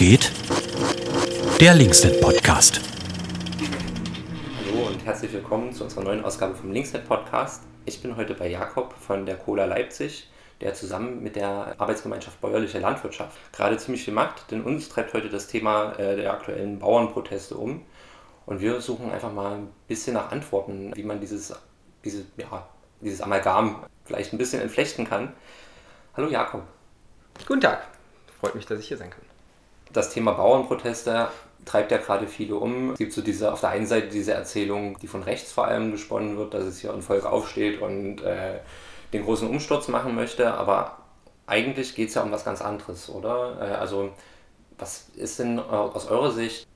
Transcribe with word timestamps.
geht? 0.00 0.32
Der 1.60 1.74
Linksnet 1.74 2.22
Podcast. 2.22 2.80
Hallo 4.64 4.86
und 4.86 5.04
herzlich 5.04 5.30
willkommen 5.30 5.74
zu 5.74 5.84
unserer 5.84 6.04
neuen 6.04 6.24
Ausgabe 6.24 6.54
vom 6.54 6.72
Linksnet 6.72 7.06
Podcast. 7.06 7.64
Ich 7.84 8.00
bin 8.00 8.16
heute 8.16 8.32
bei 8.32 8.48
Jakob 8.48 8.94
von 8.94 9.26
der 9.26 9.36
Cola 9.36 9.66
Leipzig, 9.66 10.30
der 10.62 10.72
zusammen 10.72 11.22
mit 11.22 11.36
der 11.36 11.74
Arbeitsgemeinschaft 11.76 12.40
Bäuerliche 12.40 12.78
Landwirtschaft 12.78 13.36
gerade 13.52 13.76
ziemlich 13.76 14.02
viel 14.02 14.14
macht, 14.14 14.50
denn 14.50 14.62
uns 14.62 14.88
treibt 14.88 15.12
heute 15.12 15.28
das 15.28 15.48
Thema 15.48 15.92
äh, 15.98 16.16
der 16.16 16.32
aktuellen 16.32 16.78
Bauernproteste 16.78 17.54
um. 17.54 17.84
Und 18.46 18.62
wir 18.62 18.80
suchen 18.80 19.12
einfach 19.12 19.34
mal 19.34 19.56
ein 19.56 19.68
bisschen 19.86 20.14
nach 20.14 20.32
Antworten, 20.32 20.96
wie 20.96 21.04
man 21.04 21.20
dieses, 21.20 21.52
diese, 22.06 22.24
ja, 22.38 22.66
dieses 23.02 23.20
Amalgam 23.20 23.84
vielleicht 24.06 24.32
ein 24.32 24.38
bisschen 24.38 24.62
entflechten 24.62 25.06
kann. 25.06 25.34
Hallo 26.16 26.30
Jakob. 26.30 26.62
Guten 27.46 27.60
Tag. 27.60 27.86
Freut 28.40 28.54
mich, 28.54 28.64
dass 28.64 28.80
ich 28.80 28.88
hier 28.88 28.96
sein 28.96 29.10
kann. 29.10 29.29
Das 29.92 30.10
Thema 30.10 30.32
Bauernproteste 30.32 31.28
treibt 31.64 31.90
ja 31.90 31.98
gerade 31.98 32.26
viele 32.26 32.56
um. 32.56 32.92
Es 32.92 32.98
gibt 32.98 33.12
so 33.12 33.22
diese, 33.22 33.52
auf 33.52 33.60
der 33.60 33.70
einen 33.70 33.86
Seite 33.86 34.08
diese 34.08 34.32
Erzählung, 34.32 34.98
die 34.98 35.06
von 35.06 35.22
rechts 35.22 35.52
vor 35.52 35.66
allem 35.66 35.92
gesponnen 35.92 36.36
wird, 36.36 36.54
dass 36.54 36.64
es 36.64 36.80
hier 36.80 36.92
ein 36.92 37.02
Volk 37.02 37.24
aufsteht 37.24 37.80
und 37.80 38.22
äh, 38.22 38.58
den 39.12 39.24
großen 39.24 39.48
Umsturz 39.48 39.88
machen 39.88 40.14
möchte, 40.14 40.54
aber 40.54 40.98
eigentlich 41.46 41.94
geht 41.94 42.10
es 42.10 42.14
ja 42.14 42.22
um 42.22 42.30
was 42.30 42.44
ganz 42.44 42.62
anderes, 42.62 43.10
oder? 43.10 43.58
Äh, 43.60 43.74
also 43.74 44.10
was 44.78 45.08
ist 45.14 45.38
denn 45.38 45.58
aus 45.58 46.06
eurer 46.06 46.30
Sicht 46.30 46.66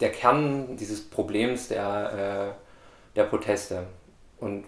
der 0.00 0.12
Kern 0.12 0.76
dieses 0.76 1.08
Problems 1.08 1.68
der, 1.68 2.54
äh, 2.54 3.16
der 3.16 3.24
Proteste? 3.24 3.84
Und 4.38 4.64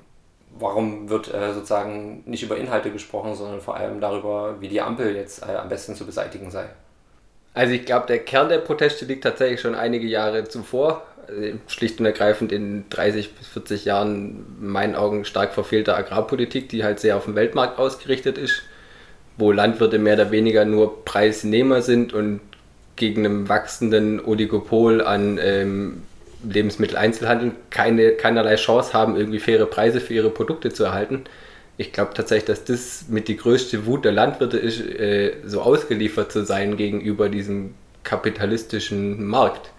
warum 0.59 1.09
wird 1.09 1.33
äh, 1.33 1.55
sozusagen 1.55 2.23
nicht 2.27 2.43
über 2.43 2.57
Inhalte 2.57 2.91
gesprochen, 2.91 3.35
sondern 3.35 3.61
vor 3.61 3.77
allem 3.77 4.01
darüber, 4.01 4.61
wie 4.61 4.69
die 4.69 4.81
Ampel 4.81 5.15
jetzt 5.15 5.43
äh, 5.43 5.55
am 5.55 5.69
besten 5.69 5.95
zu 5.95 6.05
beseitigen 6.05 6.51
sei? 6.51 6.69
Also 7.55 7.75
ich 7.75 7.85
glaube, 7.85 8.07
der 8.07 8.19
Kern 8.19 8.49
der 8.49 8.59
Proteste 8.59 9.05
liegt 9.05 9.25
tatsächlich 9.25 9.61
schon 9.61 9.75
einige 9.75 10.07
Jahre 10.07 10.45
zuvor. 10.45 11.07
Also 11.29 11.59
schlicht 11.69 12.01
und 12.01 12.07
ergreifend 12.07 12.51
in 12.51 12.85
30 12.91 13.35
bis 13.35 13.47
40 13.49 13.85
Jahren 13.85 14.45
in 14.61 14.69
meinen 14.69 14.97
Augen 14.97 15.25
stark 15.25 15.55
verfehlter 15.55 15.97
Agrarpolitik, 15.97 16.69
die 16.69 16.83
halt 16.83 16.99
sehr 17.01 17.17
auf 17.17 17.27
den 17.27 17.35
Weltmarkt 17.37 17.79
ausgerichtet 17.79 18.39
ist, 18.39 18.63
wo 19.37 19.53
Landwirte 19.53 19.99
mehr 19.99 20.15
oder 20.15 20.31
weniger 20.31 20.65
nur 20.65 21.05
Preisnehmer 21.05 21.83
sind 21.83 22.13
und 22.13 22.41
gegen 22.97 23.25
einen 23.25 23.49
wachsenden 23.49 24.25
Oligopol 24.25 25.01
an 25.01 25.39
ähm, 25.41 26.03
Lebensmitteleinzelhandel 26.45 27.53
keine, 27.71 28.13
keinerlei 28.13 28.57
Chance 28.57 28.93
haben, 28.93 29.17
irgendwie 29.17 29.39
faire 29.39 29.67
Preise 29.67 30.01
für 30.01 30.15
ihre 30.15 30.31
Produkte 30.31 30.73
zu 30.73 30.85
erhalten. 30.85 31.25
Ich 31.77 31.93
glaube 31.93 32.13
tatsächlich, 32.15 32.47
dass 32.47 32.65
das 32.65 33.07
mit 33.09 33.29
die 33.29 33.37
größte 33.37 33.87
Wut 33.87 34.05
der 34.05 34.13
Landwirte 34.13 34.59
ist, 34.59 34.81
äh, 34.81 35.35
so 35.45 35.63
ausgeliefert 35.63 36.31
zu 36.31 36.45
sein 36.45 36.77
gegenüber 36.77 37.29
diesem 37.29 37.75
kapitalistischen 38.05 39.27
Markt. 39.27 39.73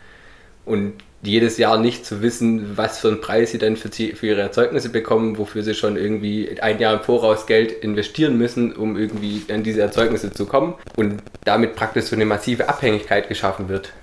Und 0.65 0.93
jedes 1.21 1.57
Jahr 1.57 1.77
nicht 1.77 2.05
zu 2.05 2.21
wissen, 2.21 2.77
was 2.77 2.99
für 2.99 3.07
einen 3.07 3.21
Preis 3.21 3.51
sie 3.51 3.57
dann 3.57 3.77
für, 3.77 3.89
für 3.89 4.27
ihre 4.27 4.41
Erzeugnisse 4.41 4.89
bekommen, 4.89 5.37
wofür 5.37 5.63
sie 5.63 5.73
schon 5.73 5.95
irgendwie 5.95 6.59
ein 6.61 6.79
Jahr 6.79 6.95
im 6.95 6.99
Voraus 6.99 7.45
Geld 7.45 7.71
investieren 7.71 8.37
müssen, 8.37 8.73
um 8.73 8.97
irgendwie 8.97 9.41
an 9.51 9.63
diese 9.63 9.81
Erzeugnisse 9.81 10.31
zu 10.31 10.45
kommen. 10.45 10.75
Und 10.97 11.21
damit 11.45 11.75
praktisch 11.75 12.05
so 12.05 12.15
eine 12.15 12.25
massive 12.25 12.67
Abhängigkeit 12.67 13.29
geschaffen 13.29 13.69
wird 13.69 13.93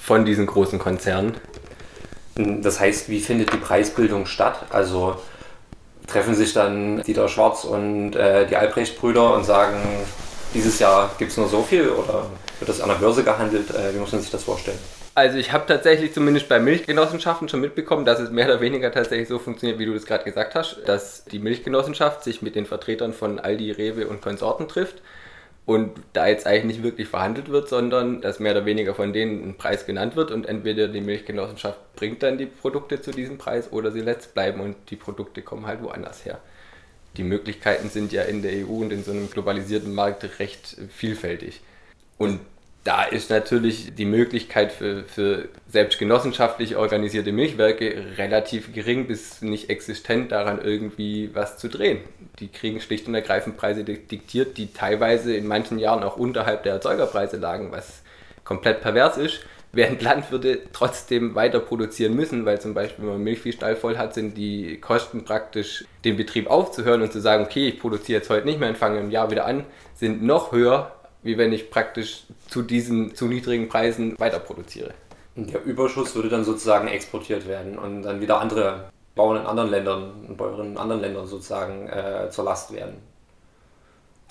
von 0.00 0.24
diesen 0.24 0.46
großen 0.46 0.78
Konzernen. 0.78 1.34
Das 2.34 2.80
heißt, 2.80 3.08
wie 3.08 3.20
findet 3.20 3.52
die 3.52 3.56
Preisbildung 3.56 4.26
statt? 4.26 4.66
Also 4.70 5.16
treffen 6.08 6.34
sich 6.34 6.52
dann 6.52 7.02
Dieter 7.02 7.28
Schwarz 7.28 7.64
und 7.64 8.16
äh, 8.16 8.46
die 8.46 8.56
Albrecht-Brüder 8.56 9.34
und 9.34 9.44
sagen, 9.44 9.76
dieses 10.54 10.78
Jahr 10.78 11.10
gibt 11.18 11.30
es 11.30 11.36
nur 11.36 11.48
so 11.48 11.62
viel 11.62 11.88
oder 11.90 12.26
wird 12.58 12.68
das 12.68 12.80
an 12.80 12.88
der 12.88 12.96
Börse 12.96 13.22
gehandelt? 13.22 13.70
Äh, 13.70 13.94
wie 13.94 13.98
muss 13.98 14.12
man 14.12 14.20
sich 14.20 14.30
das 14.30 14.44
vorstellen? 14.44 14.78
Also 15.14 15.36
ich 15.36 15.52
habe 15.52 15.66
tatsächlich 15.66 16.14
zumindest 16.14 16.48
bei 16.48 16.60
Milchgenossenschaften 16.60 17.48
schon 17.48 17.60
mitbekommen, 17.60 18.04
dass 18.04 18.20
es 18.20 18.30
mehr 18.30 18.46
oder 18.46 18.60
weniger 18.60 18.92
tatsächlich 18.92 19.28
so 19.28 19.38
funktioniert, 19.38 19.78
wie 19.78 19.86
du 19.86 19.92
das 19.92 20.06
gerade 20.06 20.24
gesagt 20.24 20.54
hast, 20.54 20.78
dass 20.86 21.24
die 21.24 21.40
Milchgenossenschaft 21.40 22.22
sich 22.22 22.40
mit 22.40 22.54
den 22.54 22.66
Vertretern 22.66 23.12
von 23.12 23.38
Aldi, 23.40 23.72
Rewe 23.72 24.06
und 24.06 24.22
Konsorten 24.22 24.68
trifft 24.68 25.02
und 25.68 26.00
da 26.14 26.26
jetzt 26.26 26.46
eigentlich 26.46 26.78
nicht 26.78 26.82
wirklich 26.82 27.08
verhandelt 27.08 27.50
wird, 27.50 27.68
sondern 27.68 28.22
dass 28.22 28.40
mehr 28.40 28.52
oder 28.52 28.64
weniger 28.64 28.94
von 28.94 29.12
denen 29.12 29.46
ein 29.46 29.58
Preis 29.58 29.84
genannt 29.84 30.16
wird 30.16 30.30
und 30.30 30.46
entweder 30.46 30.88
die 30.88 31.02
Milchgenossenschaft 31.02 31.78
bringt 31.94 32.22
dann 32.22 32.38
die 32.38 32.46
Produkte 32.46 33.02
zu 33.02 33.10
diesem 33.10 33.36
Preis 33.36 33.70
oder 33.70 33.92
sie 33.92 34.00
lässt 34.00 34.32
bleiben 34.32 34.62
und 34.62 34.76
die 34.88 34.96
Produkte 34.96 35.42
kommen 35.42 35.66
halt 35.66 35.82
woanders 35.82 36.24
her. 36.24 36.40
Die 37.18 37.22
Möglichkeiten 37.22 37.90
sind 37.90 38.12
ja 38.12 38.22
in 38.22 38.40
der 38.40 38.52
EU 38.52 38.78
und 38.78 38.94
in 38.94 39.04
so 39.04 39.10
einem 39.10 39.28
globalisierten 39.28 39.94
Markt 39.94 40.38
recht 40.38 40.74
vielfältig. 40.88 41.60
Und 42.16 42.40
da 42.84 43.04
ist 43.04 43.28
natürlich 43.28 43.94
die 43.94 44.06
Möglichkeit 44.06 44.72
für, 44.72 45.04
für 45.04 45.50
selbst 45.68 45.98
genossenschaftlich 45.98 46.76
organisierte 46.76 47.32
Milchwerke 47.32 48.16
relativ 48.16 48.72
gering 48.72 49.06
bis 49.06 49.42
nicht 49.42 49.68
existent, 49.68 50.32
daran 50.32 50.62
irgendwie 50.64 51.28
was 51.34 51.58
zu 51.58 51.68
drehen. 51.68 51.98
Die 52.40 52.48
kriegen 52.48 52.80
schlicht 52.80 53.08
und 53.08 53.14
ergreifend 53.14 53.56
Preise 53.56 53.84
diktiert, 53.84 54.56
die 54.58 54.72
teilweise 54.72 55.34
in 55.34 55.46
manchen 55.46 55.78
Jahren 55.78 56.02
auch 56.02 56.16
unterhalb 56.16 56.62
der 56.62 56.74
Erzeugerpreise 56.74 57.36
lagen, 57.36 57.72
was 57.72 58.02
komplett 58.44 58.80
pervers 58.80 59.16
ist, 59.16 59.40
während 59.72 60.00
Landwirte 60.02 60.60
trotzdem 60.72 61.34
weiter 61.34 61.60
produzieren 61.60 62.14
müssen, 62.14 62.46
weil 62.46 62.60
zum 62.60 62.74
Beispiel, 62.74 63.04
wenn 63.04 63.14
man 63.14 63.24
Milchviehstall 63.24 63.76
voll 63.76 63.98
hat, 63.98 64.14
sind 64.14 64.36
die 64.36 64.80
Kosten 64.80 65.24
praktisch, 65.24 65.84
den 66.04 66.16
Betrieb 66.16 66.48
aufzuhören 66.48 67.02
und 67.02 67.12
zu 67.12 67.20
sagen, 67.20 67.44
okay, 67.44 67.68
ich 67.68 67.80
produziere 67.80 68.20
jetzt 68.20 68.30
heute 68.30 68.46
nicht 68.46 68.60
mehr 68.60 68.68
und 68.68 68.78
fange 68.78 69.00
im 69.00 69.10
Jahr 69.10 69.30
wieder 69.30 69.44
an, 69.44 69.64
sind 69.94 70.22
noch 70.22 70.52
höher 70.52 70.92
wie 71.22 71.38
wenn 71.38 71.52
ich 71.52 71.70
praktisch 71.70 72.24
zu 72.48 72.62
diesen 72.62 73.14
zu 73.14 73.26
niedrigen 73.26 73.68
Preisen 73.68 74.18
weiter 74.18 74.38
produziere. 74.38 74.94
Der 75.36 75.62
Überschuss 75.64 76.14
würde 76.14 76.28
dann 76.28 76.44
sozusagen 76.44 76.88
exportiert 76.88 77.46
werden 77.46 77.78
und 77.78 78.02
dann 78.02 78.20
wieder 78.20 78.40
andere 78.40 78.90
Bauern 79.18 79.42
in 79.42 79.46
anderen 79.46 79.70
Ländern 79.70 80.26
und 80.28 80.36
Bäuerinnen 80.36 80.72
in 80.72 80.78
anderen 80.78 81.02
Ländern 81.02 81.26
sozusagen 81.26 81.88
äh, 81.88 82.30
zur 82.30 82.44
Last 82.44 82.72
werden. 82.72 82.96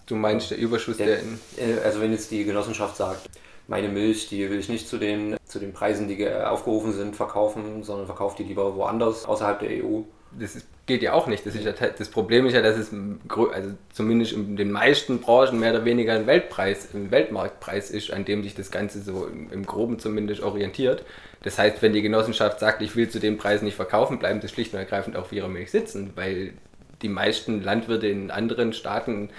Du 0.05 0.15
meinst 0.15 0.49
der 0.49 0.57
Überschuss, 0.57 0.97
der, 0.97 1.07
der 1.07 1.19
in 1.19 1.39
äh, 1.57 1.79
Also 1.83 2.01
wenn 2.01 2.13
jetzt 2.13 2.31
die 2.31 2.45
Genossenschaft 2.45 2.95
sagt, 2.95 3.29
meine 3.67 3.89
Milch, 3.89 4.29
die 4.29 4.49
will 4.49 4.59
ich 4.59 4.69
nicht 4.69 4.87
zu 4.87 4.97
den, 4.97 5.35
zu 5.43 5.59
den 5.59 5.73
Preisen, 5.73 6.07
die 6.07 6.27
aufgerufen 6.29 6.93
sind, 6.93 7.17
verkaufen, 7.17 7.83
sondern 7.83 8.05
verkauft 8.05 8.39
die 8.39 8.43
lieber 8.43 8.75
woanders 8.77 9.25
außerhalb 9.25 9.59
der 9.59 9.83
EU, 9.83 10.03
das 10.39 10.55
ist, 10.55 10.67
geht 10.87 11.03
ja 11.03 11.13
auch 11.13 11.27
nicht. 11.27 11.45
Das, 11.45 11.53
ja, 11.61 11.71
das 11.71 12.09
Problem 12.09 12.47
ist 12.47 12.53
ja, 12.53 12.61
dass 12.61 12.77
es 12.77 12.91
also 12.91 13.71
zumindest 13.93 14.31
in 14.31 14.55
den 14.55 14.71
meisten 14.71 15.19
Branchen 15.19 15.59
mehr 15.59 15.71
oder 15.71 15.85
weniger 15.85 16.13
ein 16.13 16.25
Weltpreis, 16.25 16.87
ein 16.93 17.11
Weltmarktpreis 17.11 17.91
ist, 17.91 18.11
an 18.11 18.25
dem 18.25 18.41
sich 18.41 18.55
das 18.55 18.71
Ganze 18.71 19.01
so 19.01 19.27
im, 19.27 19.51
im 19.51 19.65
Groben 19.65 19.99
zumindest 19.99 20.41
orientiert. 20.41 21.03
Das 21.43 21.59
heißt, 21.59 21.81
wenn 21.81 21.93
die 21.93 22.01
Genossenschaft 22.01 22.59
sagt, 22.59 22.81
ich 22.81 22.95
will 22.95 23.09
zu 23.09 23.19
dem 23.19 23.37
Preis 23.37 23.61
nicht 23.61 23.75
verkaufen, 23.75 24.17
bleiben 24.17 24.41
sie 24.41 24.47
schlicht 24.47 24.73
und 24.73 24.79
ergreifend 24.79 25.17
auf 25.17 25.31
ihrer 25.31 25.49
Milch 25.49 25.71
sitzen, 25.71 26.11
weil 26.15 26.53
die 27.01 27.09
meisten 27.09 27.61
Landwirte 27.61 28.07
in 28.07 28.31
anderen 28.31 28.73
Staaten 28.73 29.29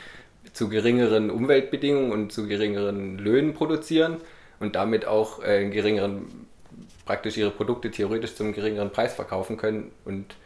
zu 0.53 0.69
geringeren 0.69 1.31
Umweltbedingungen 1.31 2.13
und 2.13 2.33
zu 2.33 2.47
geringeren 2.47 3.19
Löhnen 3.19 3.55
produzieren 3.55 4.19
und 4.61 4.77
damit 4.77 5.07
auch 5.07 5.43
äh, 5.43 5.69
geringeren 5.69 6.47
praktisch 7.05 7.39
ihre 7.39 7.51
Produkte 7.51 7.91
theoretisch 7.91 8.35
zum 8.35 8.53
geringeren 8.53 8.91
Preis 8.91 9.15
verkaufen 9.15 9.57
können 9.57 9.91
und 10.05 10.37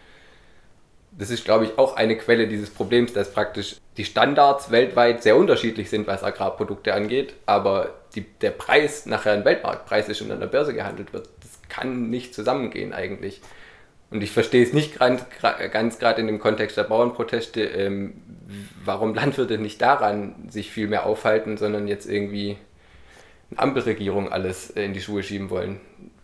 das 1.18 1.30
ist, 1.30 1.44
glaube 1.44 1.64
ich, 1.64 1.78
auch 1.78 1.96
eine 1.96 2.16
Quelle 2.16 2.48
dieses 2.48 2.70
Problems, 2.70 3.12
dass 3.12 3.32
praktisch 3.32 3.76
die 3.96 4.04
Standards 4.04 4.70
weltweit 4.70 5.22
sehr 5.22 5.36
unterschiedlich 5.36 5.90
sind, 5.90 6.06
was 6.06 6.24
Agrarprodukte 6.24 6.94
angeht, 6.94 7.34
aber 7.44 7.94
die, 8.14 8.22
der 8.22 8.50
Preis 8.50 9.06
nachher 9.06 9.32
ein 9.32 9.44
Weltmarktpreis 9.44 10.08
ist 10.08 10.22
und 10.22 10.30
an 10.30 10.40
der 10.40 10.46
Börse 10.46 10.74
gehandelt 10.74 11.12
wird. 11.12 11.28
Das 11.40 11.60
kann 11.68 12.08
nicht 12.08 12.34
zusammengehen 12.34 12.92
eigentlich. 12.92 13.42
Und 14.10 14.22
ich 14.22 14.30
verstehe 14.30 14.62
es 14.62 14.72
nicht 14.72 14.98
ganz, 14.98 15.24
ganz 15.70 15.98
gerade 15.98 16.20
in 16.20 16.26
dem 16.26 16.38
Kontext 16.38 16.76
der 16.76 16.84
Bauernproteste, 16.84 17.62
ähm, 17.62 18.14
warum 18.84 19.14
Landwirte 19.14 19.58
nicht 19.58 19.80
daran 19.80 20.34
sich 20.48 20.70
viel 20.70 20.88
mehr 20.88 21.06
aufhalten, 21.06 21.56
sondern 21.56 21.88
jetzt 21.88 22.06
irgendwie 22.06 22.58
eine 23.50 23.60
Ampelregierung 23.60 24.30
alles 24.30 24.70
in 24.70 24.92
die 24.92 25.00
Schuhe 25.00 25.22
schieben 25.22 25.50
wollen 25.50 25.80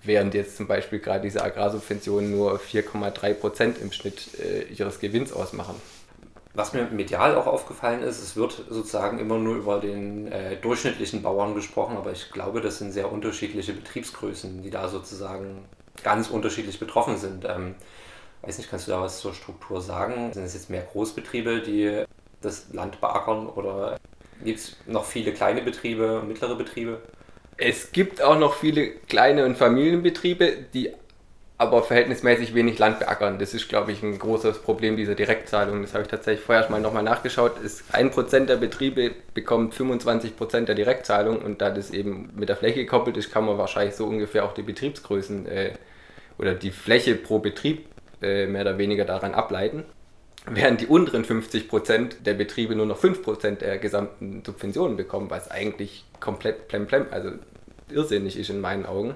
während 0.09 0.35
jetzt 0.35 0.57
zum 0.57 0.67
Beispiel 0.67 0.99
gerade 0.99 1.21
diese 1.21 1.45
Agrarsubventionen 1.45 2.33
nur 2.33 2.59
4,3 2.59 3.35
Prozent 3.35 3.79
im 3.79 3.93
Schnitt 3.93 4.29
äh, 4.41 4.63
ihres 4.73 4.99
Gewinns 4.99 5.33
ausmachen. 5.33 5.77
Was 6.55 6.73
mir 6.73 6.89
medial 6.91 7.37
auch 7.37 7.47
aufgefallen 7.47 8.03
ist, 8.03 8.21
es 8.21 8.35
wird 8.35 8.65
sozusagen 8.69 9.21
immer 9.21 9.39
nur 9.39 9.55
über 9.55 9.79
den 9.79 10.33
äh, 10.33 10.57
durchschnittlichen 10.57 11.23
Bauern 11.23 11.55
gesprochen, 11.55 11.97
aber 11.97 12.11
ich 12.11 12.33
glaube, 12.33 12.61
das 12.61 12.79
sind 12.79 12.91
sehr 12.91 13.13
unterschiedliche 13.13 13.73
Betriebsgrößen, 13.75 14.63
die 14.63 14.71
da 14.71 14.89
sozusagen 14.89 15.65
ganz 16.03 16.29
unterschiedlich 16.29 16.81
betroffen 16.81 17.17
sind. 17.17 17.45
Ähm, 17.45 17.77
weiß 18.43 18.59
nicht, 18.59 18.71
kannst 18.71 18.89
du 18.89 18.93
da 18.93 19.01
was 19.01 19.21
zur 19.21 19.35
Struktur 19.35 19.81
sagen? 19.81 20.33
Sind 20.33 20.45
es 20.45 20.55
jetzt 20.55 20.71
mehr 20.71 20.83
Großbetriebe, 20.83 21.61
die 21.61 22.05
das 22.41 22.73
Land 22.73 23.01
beackern 23.01 23.47
oder 23.47 23.99
gibt 24.43 24.59
es 24.59 24.77
noch 24.87 25.05
viele 25.05 25.33
kleine 25.33 25.63
Betriebe, 25.63 26.23
mittlere 26.27 26.57
Betriebe? 26.57 27.03
Es 27.59 27.91
gibt 27.91 28.23
auch 28.23 28.39
noch 28.39 28.55
viele 28.55 28.89
kleine 29.09 29.45
und 29.45 29.57
Familienbetriebe, 29.57 30.53
die 30.73 30.93
aber 31.59 31.83
verhältnismäßig 31.83 32.55
wenig 32.55 32.79
Land 32.79 33.01
beackern. 33.01 33.41
Das 33.41 33.53
ist, 33.53 33.69
glaube 33.69 33.91
ich, 33.91 34.01
ein 34.01 34.17
großes 34.17 34.61
Problem 34.61 34.97
dieser 34.97 35.17
Direktzahlung. 35.17 35.83
Das 35.83 35.93
habe 35.93 36.05
ich 36.05 36.09
tatsächlich 36.09 36.45
vorher 36.45 36.63
schon 36.63 36.71
mal 36.71 36.81
nochmal 36.81 37.03
nachgeschaut. 37.03 37.55
Ein 37.91 38.13
Prozent 38.13 38.49
der 38.49 38.57
Betriebe 38.57 39.11
bekommt 39.35 39.75
25 39.75 40.37
Prozent 40.37 40.69
der 40.69 40.77
Direktzahlung 40.77 41.43
und 41.43 41.61
da 41.61 41.71
das 41.71 41.91
eben 41.91 42.31
mit 42.37 42.49
der 42.49 42.57
Fläche 42.57 42.85
gekoppelt 42.85 43.17
ist, 43.17 43.33
kann 43.33 43.45
man 43.45 43.59
wahrscheinlich 43.59 43.97
so 43.97 44.07
ungefähr 44.07 44.45
auch 44.45 44.55
die 44.55 44.63
Betriebsgrößen 44.63 45.47
äh, 45.47 45.73
oder 46.39 46.55
die 46.55 46.71
Fläche 46.71 47.17
pro 47.17 47.41
Betrieb 47.41 47.87
äh, 48.23 48.47
mehr 48.47 48.63
oder 48.63 48.79
weniger 48.79 49.05
daran 49.05 49.35
ableiten. 49.35 49.85
Während 50.51 50.81
die 50.81 50.87
unteren 50.87 51.25
50 51.25 51.69
Prozent 51.69 52.27
der 52.27 52.35
Betriebe 52.35 52.75
nur 52.75 52.87
noch 52.87 52.99
5 52.99 53.23
Prozent 53.23 53.61
der 53.61 53.79
gesamten 53.79 54.43
Subventionen 54.45 54.97
bekommen, 54.97 55.31
was 55.31 55.51
eigentlich 55.51 56.05
komplett 56.21 56.69
plemplem, 56.69 57.07
also 57.11 57.31
irrsinnig 57.91 58.39
ist 58.39 58.51
in 58.51 58.61
meinen 58.61 58.87
Augen. 58.87 59.15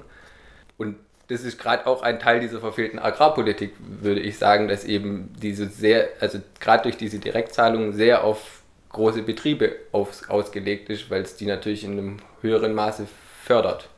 Und 0.76 0.96
das 1.29 1.43
ist 1.43 1.58
gerade 1.58 1.87
auch 1.87 2.02
ein 2.02 2.19
Teil 2.19 2.40
dieser 2.40 2.61
verfehlten 2.61 2.99
Agrarpolitik, 2.99 3.75
würde 3.79 4.20
ich 4.20 4.38
sagen, 4.38 4.69
dass 4.69 4.84
eben 4.84 5.32
diese 5.40 5.69
sehr, 5.69 6.08
also 6.20 6.38
gerade 6.61 6.82
durch 6.82 6.96
diese 6.96 7.19
Direktzahlungen 7.19 7.93
sehr 7.93 8.25
auf 8.25 8.62
große 8.90 9.23
Betriebe 9.23 9.76
auf, 9.93 10.29
ausgelegt 10.29 10.90
ist, 10.90 11.11
weil 11.11 11.23
es 11.23 11.37
die 11.37 11.46
natürlich 11.46 11.84
in 11.84 11.93
einem 11.93 12.17
höheren 12.43 12.75
Maße 12.75 13.06
fördert. 13.43 13.88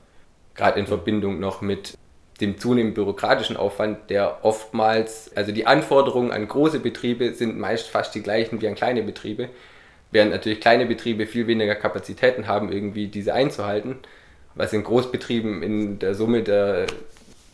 Gerade 0.55 0.79
in 0.79 0.87
Verbindung 0.87 1.41
noch 1.41 1.61
mit 1.61 1.97
dem 2.41 2.59
zunehmend 2.59 2.95
bürokratischen 2.95 3.57
Aufwand, 3.57 4.11
der 4.11 4.45
oftmals, 4.45 5.31
also 5.37 5.53
die 5.53 5.67
Anforderungen 5.67 6.33
an 6.33 6.49
große 6.49 6.81
Betriebe 6.81 7.35
sind 7.35 7.59
meist 7.59 7.89
fast 7.89 8.15
die 8.15 8.23
gleichen 8.23 8.61
wie 8.61 8.69
an 8.69 8.75
kleine 8.75 9.03
Betriebe, 9.03 9.49
während 10.11 10.33
natürlich 10.33 10.61
kleine 10.61 10.87
Betriebe 10.87 11.27
viel 11.27 11.47
weniger 11.47 11.75
Kapazitäten 11.75 12.47
haben, 12.47 12.73
irgendwie 12.73 13.07
diese 13.07 13.35
einzuhalten, 13.35 13.97
was 14.55 14.73
in 14.73 14.83
Großbetrieben 14.83 15.63
in 15.63 15.99
der 15.99 16.15
Summe 16.15 16.43
der 16.43 16.87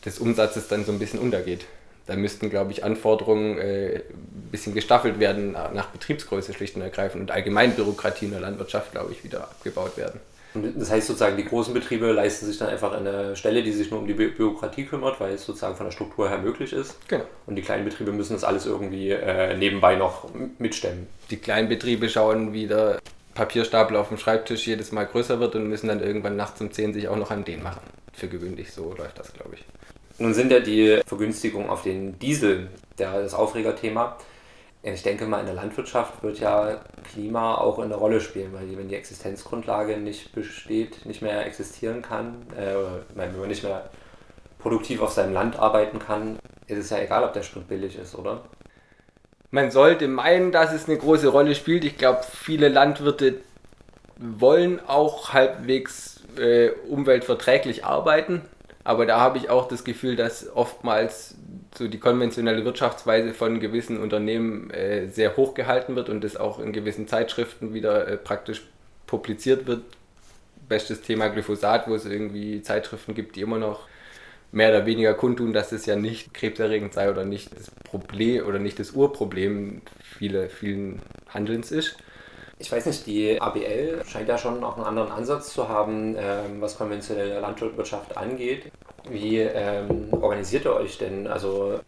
des 0.04 0.18
Umsatzes 0.18 0.68
dann 0.68 0.84
so 0.84 0.92
ein 0.92 0.98
bisschen 0.98 1.20
untergeht. 1.20 1.66
Da 2.06 2.16
müssten, 2.16 2.50
glaube 2.50 2.72
ich, 2.72 2.82
Anforderungen 2.82 3.58
äh, 3.58 3.96
ein 3.96 4.48
bisschen 4.50 4.74
gestaffelt 4.74 5.20
werden 5.20 5.52
nach 5.52 5.86
Betriebsgröße 5.86 6.54
schlicht 6.54 6.74
und 6.76 6.82
ergreifend 6.82 7.22
und 7.22 7.30
allgemein 7.30 7.74
Bürokratie 7.74 8.24
in 8.24 8.32
der 8.32 8.40
Landwirtschaft, 8.40 8.92
glaube 8.92 9.12
ich, 9.12 9.22
wieder 9.22 9.42
abgebaut 9.42 9.96
werden. 9.96 10.20
Das 10.54 10.90
heißt 10.90 11.06
sozusagen, 11.06 11.36
die 11.36 11.44
großen 11.44 11.72
Betriebe 11.72 12.10
leisten 12.10 12.46
sich 12.46 12.58
dann 12.58 12.68
einfach 12.68 12.92
eine 12.92 13.36
Stelle, 13.36 13.62
die 13.62 13.72
sich 13.72 13.90
nur 13.90 14.00
um 14.00 14.06
die 14.06 14.14
Bü 14.14 14.30
Bürokratie 14.30 14.84
kümmert, 14.84 15.20
weil 15.20 15.34
es 15.34 15.46
sozusagen 15.46 15.76
von 15.76 15.86
der 15.86 15.92
Struktur 15.92 16.28
her 16.28 16.38
möglich 16.38 16.72
ist. 16.72 16.96
Genau. 17.08 17.24
Und 17.46 17.56
die 17.56 17.62
kleinen 17.62 17.84
Betriebe 17.84 18.12
müssen 18.12 18.32
das 18.32 18.42
alles 18.42 18.66
irgendwie 18.66 19.10
äh, 19.10 19.56
nebenbei 19.56 19.96
noch 19.96 20.28
mitstemmen. 20.58 21.06
Die 21.30 21.36
kleinen 21.36 21.68
Betriebe 21.68 22.08
schauen, 22.08 22.52
wie 22.52 22.66
der 22.66 22.98
Papierstapel 23.34 23.96
auf 23.96 24.08
dem 24.08 24.18
Schreibtisch 24.18 24.66
jedes 24.66 24.90
Mal 24.92 25.06
größer 25.06 25.38
wird 25.38 25.54
und 25.54 25.68
müssen 25.68 25.88
dann 25.88 26.02
irgendwann 26.02 26.36
nachts 26.36 26.60
um 26.60 26.72
10 26.72 26.94
sich 26.94 27.08
auch 27.08 27.16
noch 27.16 27.30
an 27.30 27.44
den 27.44 27.62
machen. 27.62 27.80
Für 28.12 28.28
gewöhnlich 28.28 28.72
so 28.72 28.92
läuft 28.98 29.18
das, 29.18 29.32
glaube 29.32 29.54
ich. 29.54 29.64
Nun 30.18 30.34
sind 30.34 30.52
ja 30.52 30.60
die 30.60 31.00
Vergünstigungen 31.06 31.70
auf 31.70 31.82
den 31.82 32.18
Diesel 32.18 32.68
der, 32.98 33.22
das 33.22 33.34
Aufregerthema. 33.34 34.18
Ich 34.82 35.02
denke 35.02 35.26
mal, 35.26 35.40
in 35.40 35.46
der 35.46 35.54
Landwirtschaft 35.54 36.22
wird 36.22 36.40
ja 36.40 36.80
Klima 37.12 37.56
auch 37.56 37.78
eine 37.78 37.96
Rolle 37.96 38.20
spielen, 38.20 38.54
weil 38.54 38.76
wenn 38.78 38.88
die 38.88 38.94
Existenzgrundlage 38.94 39.98
nicht 39.98 40.32
besteht, 40.32 41.04
nicht 41.04 41.20
mehr 41.20 41.44
existieren 41.44 42.00
kann, 42.00 42.46
äh, 42.56 42.74
wenn 43.14 43.38
man 43.38 43.48
nicht 43.48 43.62
mehr 43.62 43.90
produktiv 44.58 45.02
auf 45.02 45.12
seinem 45.12 45.34
Land 45.34 45.58
arbeiten 45.58 45.98
kann, 45.98 46.38
ist 46.66 46.78
es 46.78 46.90
ja 46.90 46.98
egal, 46.98 47.24
ob 47.24 47.34
der 47.34 47.42
Sprit 47.42 47.68
billig 47.68 47.98
ist, 47.98 48.14
oder? 48.14 48.44
Man 49.50 49.70
sollte 49.70 50.08
meinen, 50.08 50.52
dass 50.52 50.72
es 50.72 50.88
eine 50.88 50.96
große 50.96 51.28
Rolle 51.28 51.54
spielt. 51.54 51.84
Ich 51.84 51.98
glaube, 51.98 52.20
viele 52.22 52.68
Landwirte 52.68 53.40
wollen 54.16 54.80
auch 54.86 55.32
halbwegs 55.32 56.22
äh, 56.38 56.70
umweltverträglich 56.88 57.84
arbeiten. 57.84 58.42
Aber 58.84 59.06
da 59.06 59.20
habe 59.20 59.38
ich 59.38 59.50
auch 59.50 59.68
das 59.68 59.84
Gefühl, 59.84 60.16
dass 60.16 60.48
oftmals 60.54 61.34
so 61.76 61.88
die 61.88 61.98
konventionelle 61.98 62.64
Wirtschaftsweise 62.64 63.32
von 63.32 63.60
gewissen 63.60 63.98
Unternehmen 63.98 64.70
äh, 64.70 65.08
sehr 65.08 65.36
hoch 65.36 65.54
gehalten 65.54 65.96
wird 65.96 66.08
und 66.08 66.22
das 66.22 66.36
auch 66.36 66.58
in 66.58 66.72
gewissen 66.72 67.06
Zeitschriften 67.06 67.74
wieder 67.74 68.08
äh, 68.08 68.16
praktisch 68.16 68.62
publiziert 69.06 69.66
wird. 69.66 69.82
Bestes 70.68 71.02
Thema 71.02 71.28
Glyphosat, 71.28 71.88
wo 71.88 71.94
es 71.94 72.04
irgendwie 72.04 72.62
Zeitschriften 72.62 73.14
gibt, 73.14 73.36
die 73.36 73.40
immer 73.40 73.58
noch 73.58 73.88
mehr 74.52 74.70
oder 74.70 74.86
weniger 74.86 75.14
kundtun, 75.14 75.52
dass 75.52 75.72
es 75.72 75.86
ja 75.86 75.96
nicht 75.96 76.34
krebserregend 76.34 76.92
sei 76.92 77.10
oder 77.10 77.24
nicht 77.24 77.56
das 77.56 77.70
Problem 77.70 78.46
oder 78.46 78.58
nicht 78.58 78.78
das 78.78 78.92
Urproblem 78.92 79.82
viele, 80.02 80.48
vielen 80.48 81.00
Handelns 81.28 81.70
ist. 81.70 81.96
Ich 82.58 82.70
weiß 82.70 82.86
nicht, 82.86 83.06
die 83.06 83.40
ABL 83.40 84.02
scheint 84.06 84.28
ja 84.28 84.36
schon 84.36 84.62
auch 84.62 84.76
einen 84.76 84.84
anderen 84.84 85.10
Ansatz 85.10 85.54
zu 85.54 85.68
haben, 85.68 86.14
ähm, 86.18 86.60
was 86.60 86.76
konventionelle 86.76 87.40
Landwirtschaft 87.40 88.16
angeht. 88.16 88.70
Wie 89.10 89.38
ähm, 89.40 90.08
organisiert 90.12 90.64
ihr 90.64 90.74
euch 90.74 90.98
denn? 90.98 91.26
Also 91.26 91.80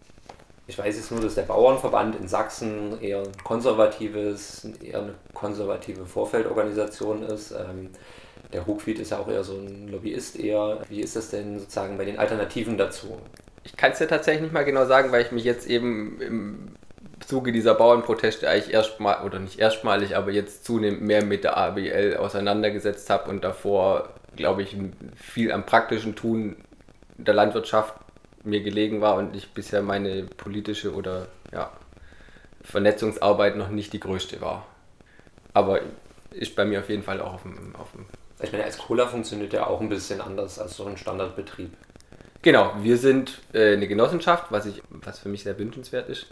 ich 0.66 0.78
weiß 0.78 0.96
jetzt 0.96 1.10
nur, 1.10 1.20
dass 1.20 1.34
der 1.34 1.42
Bauernverband 1.42 2.16
in 2.16 2.28
Sachsen 2.28 3.00
eher 3.00 3.20
ein 3.20 3.44
konservatives, 3.44 4.66
eher 4.82 5.02
eine 5.02 5.14
konservative 5.34 6.06
Vorfeldorganisation 6.06 7.22
ist. 7.22 7.52
Ähm, 7.52 7.90
der 8.52 8.62
Ruckwied 8.62 8.98
ist 8.98 9.10
ja 9.10 9.19
auch 9.19 9.28
eher 9.28 9.44
so 9.44 9.54
ein 9.54 9.88
Lobbyist 9.88 10.38
eher. 10.38 10.78
Wie 10.88 11.00
ist 11.00 11.16
das 11.16 11.30
denn 11.30 11.58
sozusagen 11.58 11.96
bei 11.98 12.04
den 12.04 12.19
Alternativen 12.19 12.76
dazu? 12.76 13.19
Ich 13.64 13.76
kann 13.76 13.92
es 13.92 13.98
dir 13.98 14.08
tatsächlich 14.08 14.42
nicht 14.42 14.52
mal 14.52 14.64
genau 14.64 14.86
sagen, 14.86 15.12
weil 15.12 15.22
ich 15.22 15.32
mich 15.32 15.44
jetzt 15.44 15.66
eben 15.66 16.20
im 16.20 16.69
Zuge 17.20 17.52
dieser 17.52 17.74
Bauernproteste 17.74 18.48
eigentlich 18.48 18.72
erstmal, 18.72 19.24
oder 19.24 19.38
nicht 19.38 19.58
erstmalig, 19.58 20.16
aber 20.16 20.32
jetzt 20.32 20.64
zunehmend 20.64 21.02
mehr 21.02 21.24
mit 21.24 21.44
der 21.44 21.56
ABL 21.56 22.16
auseinandergesetzt 22.19 23.08
habe 23.10 23.30
und 23.30 23.44
davor, 23.44 24.10
glaube 24.36 24.62
ich, 24.62 24.76
viel 25.14 25.52
am 25.52 25.64
praktischen 25.64 26.14
Tun 26.14 26.56
der 27.24 27.34
Landwirtschaft 27.34 27.94
mir 28.44 28.62
gelegen 28.62 29.00
war 29.00 29.16
und 29.16 29.36
ich 29.36 29.52
bisher 29.52 29.82
meine 29.82 30.24
politische 30.24 30.94
oder 30.94 31.28
ja, 31.52 31.70
Vernetzungsarbeit 32.62 33.56
noch 33.56 33.69
nicht 33.69 33.92
die 33.92 34.00
größte 34.00 34.40
war. 34.40 34.66
Aber 35.54 35.80
ist 36.30 36.56
bei 36.56 36.64
mir 36.64 36.80
auf 36.80 36.88
jeden 36.88 37.02
Fall 37.02 37.20
auch 37.20 37.34
auf 37.34 37.42
dem, 37.42 37.74
auf 37.76 37.92
dem 37.92 38.06
ich 38.42 38.50
meine, 38.50 38.64
als 38.64 38.78
Cola 38.78 39.06
funktioniert 39.06 39.52
ja 39.52 39.66
auch 39.66 39.80
ein 39.80 39.88
bisschen 39.88 40.20
anders 40.20 40.58
als 40.58 40.76
so 40.76 40.84
ein 40.86 40.96
Standardbetrieb. 40.96 41.70
Genau, 42.42 42.72
wir 42.80 42.96
sind 42.96 43.40
äh, 43.52 43.74
eine 43.74 43.86
Genossenschaft, 43.86 44.46
was, 44.50 44.66
ich, 44.66 44.82
was 44.90 45.20
für 45.20 45.28
mich 45.28 45.44
sehr 45.44 45.58
wünschenswert 45.58 46.08
ist. 46.08 46.26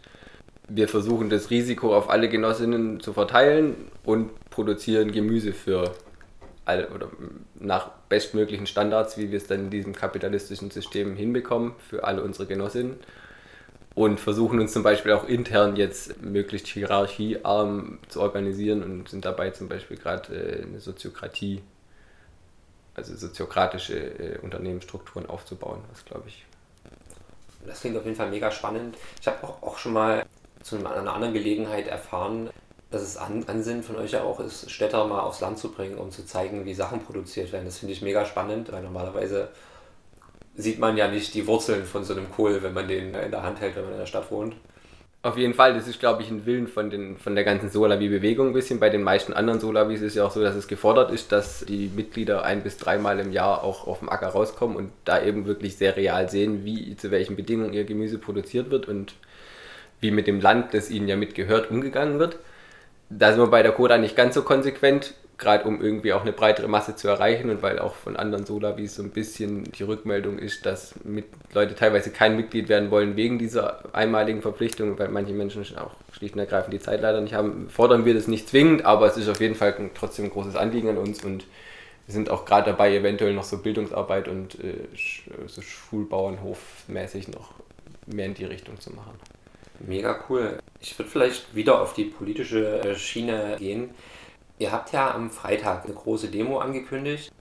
Wir 0.68 0.88
versuchen 0.88 1.30
das 1.30 1.50
Risiko 1.50 1.94
auf 1.96 2.10
alle 2.10 2.28
Genossinnen 2.28 2.98
zu 2.98 3.12
verteilen 3.12 3.76
und 4.04 4.50
produzieren 4.50 5.12
Gemüse 5.12 5.52
für 5.52 5.92
oder 6.66 7.08
nach 7.54 7.90
bestmöglichen 8.08 8.66
Standards, 8.66 9.18
wie 9.18 9.30
wir 9.30 9.38
es 9.38 9.46
dann 9.46 9.64
in 9.64 9.70
diesem 9.70 9.94
kapitalistischen 9.94 10.70
System 10.70 11.16
hinbekommen, 11.16 11.74
für 11.78 12.04
alle 12.04 12.22
unsere 12.22 12.46
Genossinnen. 12.46 12.96
Und 13.94 14.20
versuchen 14.20 14.60
uns 14.60 14.72
zum 14.72 14.84
Beispiel 14.84 15.12
auch 15.12 15.26
intern 15.26 15.74
jetzt 15.74 16.22
möglichst 16.22 16.68
hierarchiearm 16.68 17.98
zu 18.08 18.20
organisieren 18.20 18.84
und 18.84 19.08
sind 19.08 19.24
dabei 19.24 19.50
zum 19.50 19.68
Beispiel 19.68 19.96
gerade 19.96 20.32
äh, 20.32 20.62
eine 20.62 20.78
Soziokratie 20.78 21.60
also 22.94 23.16
soziokratische 23.16 23.94
äh, 23.96 24.38
Unternehmensstrukturen 24.38 25.28
aufzubauen, 25.28 25.80
was 25.90 26.04
glaube 26.04 26.28
ich. 26.28 26.44
Das 27.66 27.80
klingt 27.80 27.96
auf 27.96 28.04
jeden 28.04 28.16
Fall 28.16 28.30
mega 28.30 28.50
spannend. 28.50 28.96
Ich 29.20 29.26
habe 29.26 29.46
auch 29.46 29.78
schon 29.78 29.92
mal 29.92 30.24
zu 30.62 30.76
einer 30.76 31.14
anderen 31.14 31.34
Gelegenheit 31.34 31.86
erfahren, 31.88 32.50
dass 32.90 33.02
es 33.02 33.16
An 33.16 33.44
Ansinnen 33.46 33.82
von 33.82 33.96
euch 33.96 34.12
ja 34.12 34.22
auch 34.22 34.40
ist, 34.40 34.70
Städter 34.70 35.04
mal 35.04 35.20
aufs 35.20 35.40
Land 35.40 35.58
zu 35.58 35.70
bringen, 35.70 35.98
um 35.98 36.10
zu 36.10 36.26
zeigen, 36.26 36.64
wie 36.64 36.74
Sachen 36.74 37.00
produziert 37.00 37.52
werden. 37.52 37.64
Das 37.64 37.78
finde 37.78 37.92
ich 37.92 38.02
mega 38.02 38.24
spannend, 38.24 38.72
weil 38.72 38.82
normalerweise 38.82 39.48
sieht 40.56 40.78
man 40.78 40.96
ja 40.96 41.08
nicht 41.08 41.34
die 41.34 41.46
Wurzeln 41.46 41.84
von 41.84 42.04
so 42.04 42.14
einem 42.14 42.30
Kohl, 42.30 42.62
wenn 42.62 42.74
man 42.74 42.88
den 42.88 43.14
in 43.14 43.30
der 43.30 43.42
Hand 43.42 43.60
hält, 43.60 43.76
wenn 43.76 43.84
man 43.84 43.92
in 43.92 43.98
der 43.98 44.06
Stadt 44.06 44.30
wohnt. 44.30 44.54
Auf 45.22 45.36
jeden 45.36 45.52
Fall, 45.52 45.74
das 45.74 45.86
ist, 45.86 46.00
glaube 46.00 46.22
ich, 46.22 46.30
ein 46.30 46.46
Willen 46.46 46.66
von, 46.66 46.88
den, 46.88 47.18
von 47.18 47.34
der 47.34 47.44
ganzen 47.44 47.68
Solavi-Bewegung 47.68 48.48
ein 48.48 48.52
bisschen. 48.54 48.80
Bei 48.80 48.88
den 48.88 49.02
meisten 49.02 49.34
anderen 49.34 49.60
Solavis 49.60 50.00
ist 50.00 50.14
ja 50.14 50.24
auch 50.24 50.30
so, 50.30 50.42
dass 50.42 50.54
es 50.54 50.66
gefordert 50.66 51.10
ist, 51.10 51.30
dass 51.30 51.60
die 51.66 51.90
Mitglieder 51.94 52.42
ein- 52.42 52.62
bis 52.62 52.78
dreimal 52.78 53.20
im 53.20 53.30
Jahr 53.30 53.62
auch 53.62 53.86
auf 53.86 53.98
dem 53.98 54.08
Acker 54.08 54.28
rauskommen 54.28 54.76
und 54.76 54.92
da 55.04 55.22
eben 55.22 55.44
wirklich 55.44 55.76
sehr 55.76 55.94
real 55.96 56.30
sehen, 56.30 56.64
wie, 56.64 56.96
zu 56.96 57.10
welchen 57.10 57.36
Bedingungen 57.36 57.74
ihr 57.74 57.84
Gemüse 57.84 58.16
produziert 58.16 58.70
wird 58.70 58.88
und 58.88 59.14
wie 60.00 60.10
mit 60.10 60.26
dem 60.26 60.40
Land, 60.40 60.72
das 60.72 60.90
ihnen 60.90 61.06
ja 61.06 61.16
mitgehört, 61.16 61.70
umgegangen 61.70 62.18
wird. 62.18 62.38
Da 63.10 63.32
sind 63.32 63.40
wir 63.40 63.48
bei 63.48 63.62
der 63.62 63.72
Coda 63.72 63.98
nicht 63.98 64.16
ganz 64.16 64.34
so 64.34 64.42
konsequent 64.42 65.14
gerade 65.40 65.64
um 65.64 65.82
irgendwie 65.82 66.12
auch 66.12 66.20
eine 66.20 66.32
breitere 66.32 66.68
Masse 66.68 66.94
zu 66.94 67.08
erreichen 67.08 67.50
und 67.50 67.62
weil 67.62 67.78
auch 67.78 67.94
von 67.94 68.16
anderen 68.16 68.44
Solavis 68.44 68.94
so 68.94 69.02
ein 69.02 69.10
bisschen 69.10 69.64
die 69.64 69.82
Rückmeldung 69.82 70.38
ist, 70.38 70.66
dass 70.66 70.94
mit 71.02 71.24
Leute 71.54 71.74
teilweise 71.74 72.10
kein 72.10 72.36
Mitglied 72.36 72.68
werden 72.68 72.90
wollen 72.90 73.16
wegen 73.16 73.38
dieser 73.38 73.94
einmaligen 73.94 74.42
Verpflichtung, 74.42 74.98
weil 74.98 75.08
manche 75.08 75.32
Menschen 75.32 75.64
auch 75.78 75.92
schlicht 76.12 76.34
und 76.34 76.40
ergreifend 76.40 76.74
die 76.74 76.78
Zeit 76.78 77.00
leider 77.00 77.20
nicht 77.20 77.34
haben, 77.34 77.68
fordern 77.70 78.04
wir 78.04 78.14
das 78.14 78.28
nicht 78.28 78.48
zwingend, 78.48 78.84
aber 78.84 79.06
es 79.06 79.16
ist 79.16 79.28
auf 79.28 79.40
jeden 79.40 79.54
Fall 79.54 79.74
trotzdem 79.94 80.26
ein 80.26 80.30
großes 80.30 80.56
Anliegen 80.56 80.90
an 80.90 80.98
uns 80.98 81.24
und 81.24 81.46
wir 82.06 82.14
sind 82.14 82.28
auch 82.28 82.44
gerade 82.44 82.70
dabei, 82.70 82.94
eventuell 82.94 83.32
noch 83.32 83.44
so 83.44 83.58
Bildungsarbeit 83.58 84.28
und 84.28 84.56
äh, 84.62 84.88
so 85.46 85.62
Schulbauernhofmäßig 85.62 87.28
noch 87.28 87.54
mehr 88.06 88.26
in 88.26 88.34
die 88.34 88.44
Richtung 88.44 88.78
zu 88.78 88.92
machen. 88.92 89.14
Mega 89.80 90.24
cool. 90.28 90.58
Ich 90.80 90.98
würde 90.98 91.10
vielleicht 91.10 91.54
wieder 91.54 91.80
auf 91.80 91.94
die 91.94 92.04
politische 92.04 92.80
äh, 92.80 92.94
Schiene 92.94 93.56
gehen. 93.58 93.90
Ihr 94.58 94.72
habt 94.72 94.92
ja 94.92 95.14
am 95.14 95.30
Freitag 95.30 95.84
eine 95.84 95.94
große 95.94 96.28
Demo 96.28 96.58
angekündigt. 96.58 97.32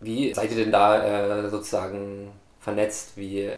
Wie 0.00 0.32
seid 0.32 0.50
ihr 0.52 0.56
denn 0.56 0.72
da 0.72 1.44
äh, 1.44 1.48
sozusagen 1.50 2.30
vernetzt? 2.60 3.16
Wie 3.16 3.50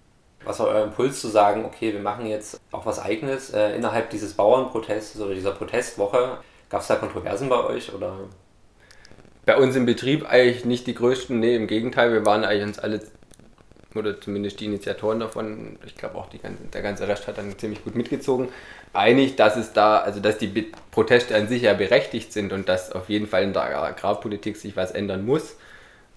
Was 0.44 0.58
war 0.58 0.68
euer 0.68 0.84
Impuls 0.84 1.20
zu 1.20 1.28
sagen, 1.28 1.66
okay, 1.66 1.92
wir 1.92 2.00
machen 2.00 2.24
jetzt 2.24 2.58
auch 2.72 2.86
was 2.86 2.98
Eigenes 2.98 3.50
äh, 3.50 3.76
innerhalb 3.76 4.08
dieses 4.08 4.32
Bauernprotestes 4.34 5.20
oder 5.20 5.34
dieser 5.34 5.52
Protestwoche? 5.52 6.38
Gab 6.70 6.80
es 6.80 6.86
da 6.86 6.96
Kontroversen 6.96 7.50
bei 7.50 7.62
euch 7.62 7.92
oder? 7.92 8.16
Bei 9.44 9.58
uns 9.58 9.76
im 9.76 9.84
Betrieb 9.84 10.26
eigentlich 10.30 10.64
nicht 10.64 10.86
die 10.86 10.94
größten, 10.94 11.38
nee, 11.38 11.56
im 11.56 11.66
Gegenteil, 11.66 12.12
wir 12.12 12.24
waren 12.24 12.44
eigentlich 12.44 12.68
uns 12.68 12.78
alle, 12.78 13.02
oder 13.94 14.20
zumindest 14.20 14.60
die 14.60 14.66
Initiatoren 14.66 15.20
davon, 15.20 15.78
ich 15.84 15.96
glaube 15.96 16.16
auch 16.16 16.28
ganze, 16.30 16.62
der 16.72 16.82
ganze 16.82 17.08
Rest 17.08 17.26
hat 17.26 17.38
dann 17.38 17.58
ziemlich 17.58 17.82
gut 17.84 17.94
mitgezogen, 17.96 18.48
einig, 18.92 19.36
dass 19.36 19.56
es 19.56 19.72
da, 19.72 19.98
also 19.98 20.20
dass 20.20 20.38
die 20.38 20.72
Proteste 20.90 21.34
an 21.34 21.48
sich 21.48 21.62
ja 21.62 21.74
berechtigt 21.74 22.32
sind 22.32 22.52
und 22.52 22.68
dass 22.68 22.92
auf 22.92 23.08
jeden 23.08 23.26
Fall 23.26 23.42
in 23.42 23.52
der 23.52 23.62
Agrarpolitik 23.62 24.56
sich 24.56 24.76
was 24.76 24.92
ändern 24.92 25.24
muss. 25.24 25.56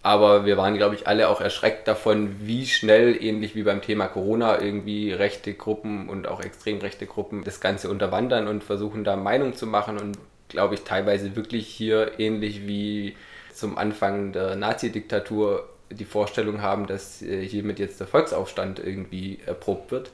Aber 0.05 0.45
wir 0.45 0.57
waren, 0.57 0.75
glaube 0.75 0.95
ich, 0.95 1.07
alle 1.07 1.29
auch 1.29 1.39
erschreckt 1.39 1.87
davon, 1.87 2.35
wie 2.41 2.65
schnell, 2.65 3.15
ähnlich 3.23 3.55
wie 3.55 3.63
beim 3.63 3.81
Thema 3.81 4.07
Corona, 4.07 4.61
irgendwie 4.61 5.13
rechte 5.13 5.53
Gruppen 5.53 6.09
und 6.09 6.27
auch 6.27 6.41
extrem 6.41 6.79
rechte 6.79 7.05
Gruppen 7.05 7.45
das 7.45 7.61
Ganze 7.61 7.89
unterwandern 7.89 8.49
und 8.49 8.65
versuchen 8.65 9.05
da 9.05 9.15
Meinung 9.15 9.55
zu 9.55 9.65
machen 9.65 9.97
und, 9.97 10.17
glaube 10.49 10.75
ich, 10.75 10.81
teilweise 10.81 11.37
wirklich 11.37 11.67
hier 11.69 12.19
ähnlich 12.19 12.67
wie 12.67 13.15
zum 13.53 13.77
Anfang 13.77 14.33
der 14.33 14.57
Nazi-Diktatur 14.57 15.69
die 15.91 16.05
Vorstellung 16.05 16.61
haben, 16.61 16.87
dass 16.87 17.21
äh, 17.21 17.45
hiermit 17.45 17.79
jetzt 17.79 17.99
der 17.99 18.07
Volksaufstand 18.07 18.79
irgendwie 18.79 19.39
erprobt 19.45 19.91
wird. 19.91 20.11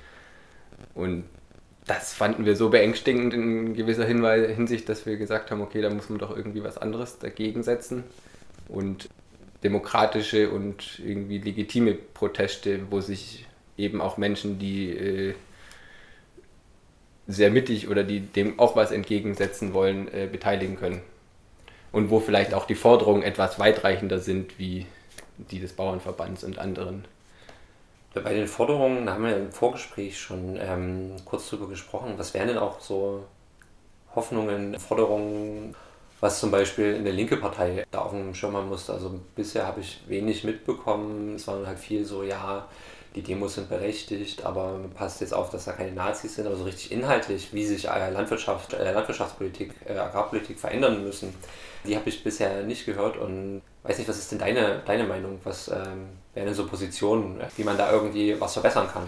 Und 0.93 1.23
das 1.85 2.13
fanden 2.13 2.45
wir 2.45 2.55
so 2.55 2.69
beängstigend 2.69 3.33
in 3.33 3.73
gewisser 3.73 4.05
Hinsicht, 4.05 4.87
dass 4.89 5.05
wir 5.05 5.17
gesagt 5.17 5.49
haben, 5.49 5.61
okay, 5.61 5.81
da 5.81 5.89
muss 5.89 6.09
man 6.09 6.19
doch 6.19 6.35
irgendwie 6.35 6.63
was 6.63 6.77
anderes 6.77 7.17
dagegen 7.17 7.63
setzen. 7.63 8.03
Und 8.67 9.09
demokratische 9.63 10.49
und 10.49 10.99
irgendwie 10.99 11.39
legitime 11.39 11.93
Proteste, 11.95 12.91
wo 12.91 13.01
sich 13.01 13.45
eben 13.77 14.01
auch 14.01 14.17
Menschen, 14.17 14.59
die 14.59 14.91
äh, 14.91 15.33
sehr 17.27 17.51
mittig 17.51 17.89
oder 17.89 18.03
die 18.03 18.19
dem 18.19 18.59
auch 18.59 18.75
was 18.75 18.91
entgegensetzen 18.91 19.73
wollen, 19.73 20.07
äh, 20.13 20.27
beteiligen 20.31 20.77
können. 20.77 21.01
Und 21.91 22.09
wo 22.09 22.19
vielleicht 22.19 22.53
auch 22.53 22.65
die 22.65 22.75
Forderungen 22.75 23.23
etwas 23.23 23.57
weitreichender 23.57 24.19
sind, 24.19 24.59
wie 24.59 24.85
die 25.51 25.59
des 25.59 25.73
Bauernverbands 25.73 26.43
und 26.43 26.59
anderen. 26.59 27.05
Bei 28.13 28.33
den 28.33 28.47
Forderungen 28.47 29.09
haben 29.09 29.23
wir 29.23 29.37
im 29.37 29.51
Vorgespräch 29.51 30.19
schon 30.19 30.57
ähm, 30.59 31.15
kurz 31.25 31.49
drüber 31.49 31.67
gesprochen. 31.67 32.13
Was 32.17 32.33
wären 32.33 32.47
denn 32.47 32.57
auch 32.57 32.79
so 32.79 33.23
Hoffnungen, 34.15 34.79
Forderungen, 34.79 35.75
was 36.19 36.39
zum 36.39 36.49
Beispiel 36.49 36.95
in 36.95 37.03
der 37.03 37.13
linke 37.13 37.37
Partei 37.37 37.85
da 37.91 37.99
auf 37.99 38.11
dem 38.11 38.33
Schirm 38.33 38.55
haben 38.55 38.69
musste? 38.69 38.93
Also 38.93 39.19
bisher 39.35 39.67
habe 39.67 39.81
ich 39.81 40.01
wenig 40.07 40.43
mitbekommen. 40.43 41.35
Es 41.35 41.47
waren 41.47 41.67
halt 41.67 41.79
viel 41.79 42.03
so, 42.03 42.23
ja, 42.23 42.67
die 43.15 43.21
Demos 43.23 43.55
sind 43.55 43.69
berechtigt, 43.69 44.45
aber 44.45 44.77
mir 44.77 44.87
passt 44.89 45.21
jetzt 45.21 45.33
auf, 45.33 45.49
dass 45.49 45.65
da 45.65 45.71
keine 45.71 45.91
Nazis 45.91 46.35
sind, 46.35 46.45
aber 46.45 46.55
so 46.55 46.63
richtig 46.63 46.91
inhaltlich, 46.91 47.53
wie 47.53 47.65
sich 47.65 47.87
äh, 47.87 48.11
Landwirtschaft, 48.11 48.73
äh, 48.73 48.91
Landwirtschaftspolitik, 48.91 49.73
äh, 49.87 49.93
Agrarpolitik 49.93 50.59
verändern 50.59 51.03
müssen, 51.03 51.33
die 51.85 51.95
habe 51.95 52.07
ich 52.09 52.23
bisher 52.23 52.63
nicht 52.63 52.85
gehört 52.85 53.17
und 53.17 53.61
weiß 53.83 53.97
nicht, 53.97 54.09
was 54.09 54.17
ist 54.17 54.31
denn 54.31 54.39
deine, 54.39 54.81
deine 54.85 55.05
Meinung? 55.05 55.39
Was 55.43 55.69
ähm, 55.69 56.09
wären 56.33 56.47
denn 56.47 56.53
so 56.53 56.67
Positionen, 56.67 57.41
wie 57.55 57.63
man 57.63 57.77
da 57.77 57.91
irgendwie 57.91 58.39
was 58.39 58.53
verbessern 58.53 58.87
kann? 58.91 59.07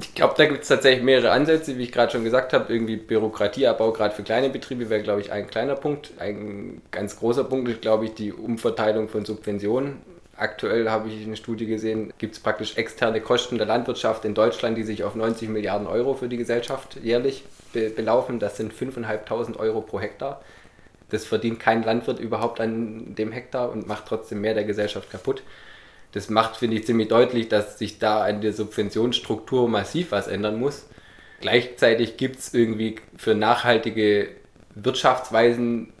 Ich 0.00 0.14
glaube, 0.14 0.34
da 0.36 0.46
gibt 0.46 0.62
es 0.62 0.68
tatsächlich 0.68 1.02
mehrere 1.02 1.30
Ansätze, 1.30 1.78
wie 1.78 1.84
ich 1.84 1.92
gerade 1.92 2.12
schon 2.12 2.24
gesagt 2.24 2.52
habe. 2.52 2.72
Irgendwie 2.72 2.96
Bürokratieabbau, 2.96 3.92
gerade 3.92 4.14
für 4.14 4.22
kleine 4.22 4.50
Betriebe, 4.50 4.90
wäre, 4.90 5.02
glaube 5.02 5.20
ich, 5.20 5.32
ein 5.32 5.46
kleiner 5.46 5.74
Punkt. 5.74 6.12
Ein 6.18 6.82
ganz 6.90 7.18
großer 7.18 7.44
Punkt 7.44 7.68
ist, 7.68 7.82
glaube 7.82 8.06
ich, 8.06 8.14
die 8.14 8.32
Umverteilung 8.32 9.08
von 9.08 9.24
Subventionen. 9.24 10.02
Aktuell 10.38 10.90
habe 10.90 11.08
ich 11.08 11.24
eine 11.24 11.36
Studie 11.36 11.66
gesehen, 11.66 12.12
gibt 12.18 12.34
es 12.34 12.40
praktisch 12.40 12.76
externe 12.76 13.20
Kosten 13.20 13.56
der 13.56 13.66
Landwirtschaft 13.66 14.24
in 14.26 14.34
Deutschland, 14.34 14.76
die 14.76 14.82
sich 14.82 15.02
auf 15.02 15.14
90 15.14 15.48
Milliarden 15.48 15.86
Euro 15.86 16.14
für 16.14 16.28
die 16.28 16.36
Gesellschaft 16.36 16.98
jährlich 17.02 17.44
be 17.72 17.88
belaufen. 17.88 18.38
Das 18.38 18.56
sind 18.56 18.74
5.500 18.74 19.56
Euro 19.58 19.80
pro 19.80 19.98
Hektar. 19.98 20.42
Das 21.08 21.24
verdient 21.24 21.60
kein 21.60 21.82
Landwirt 21.82 22.18
überhaupt 22.18 22.60
an 22.60 23.14
dem 23.14 23.32
Hektar 23.32 23.70
und 23.70 23.86
macht 23.86 24.06
trotzdem 24.06 24.40
mehr 24.40 24.54
der 24.54 24.64
Gesellschaft 24.64 25.10
kaputt. 25.10 25.42
Das 26.12 26.28
macht, 26.28 26.56
finde 26.56 26.76
ich, 26.76 26.86
ziemlich 26.86 27.08
deutlich, 27.08 27.48
dass 27.48 27.78
sich 27.78 27.98
da 27.98 28.22
an 28.22 28.40
der 28.40 28.52
Subventionsstruktur 28.52 29.68
massiv 29.68 30.12
was 30.12 30.28
ändern 30.28 30.58
muss. 30.58 30.86
Gleichzeitig 31.40 32.16
gibt 32.16 32.38
es 32.38 32.54
irgendwie 32.54 32.96
für 33.16 33.34
nachhaltige 33.34 34.28
Wirtschaftsweisen 34.74 35.92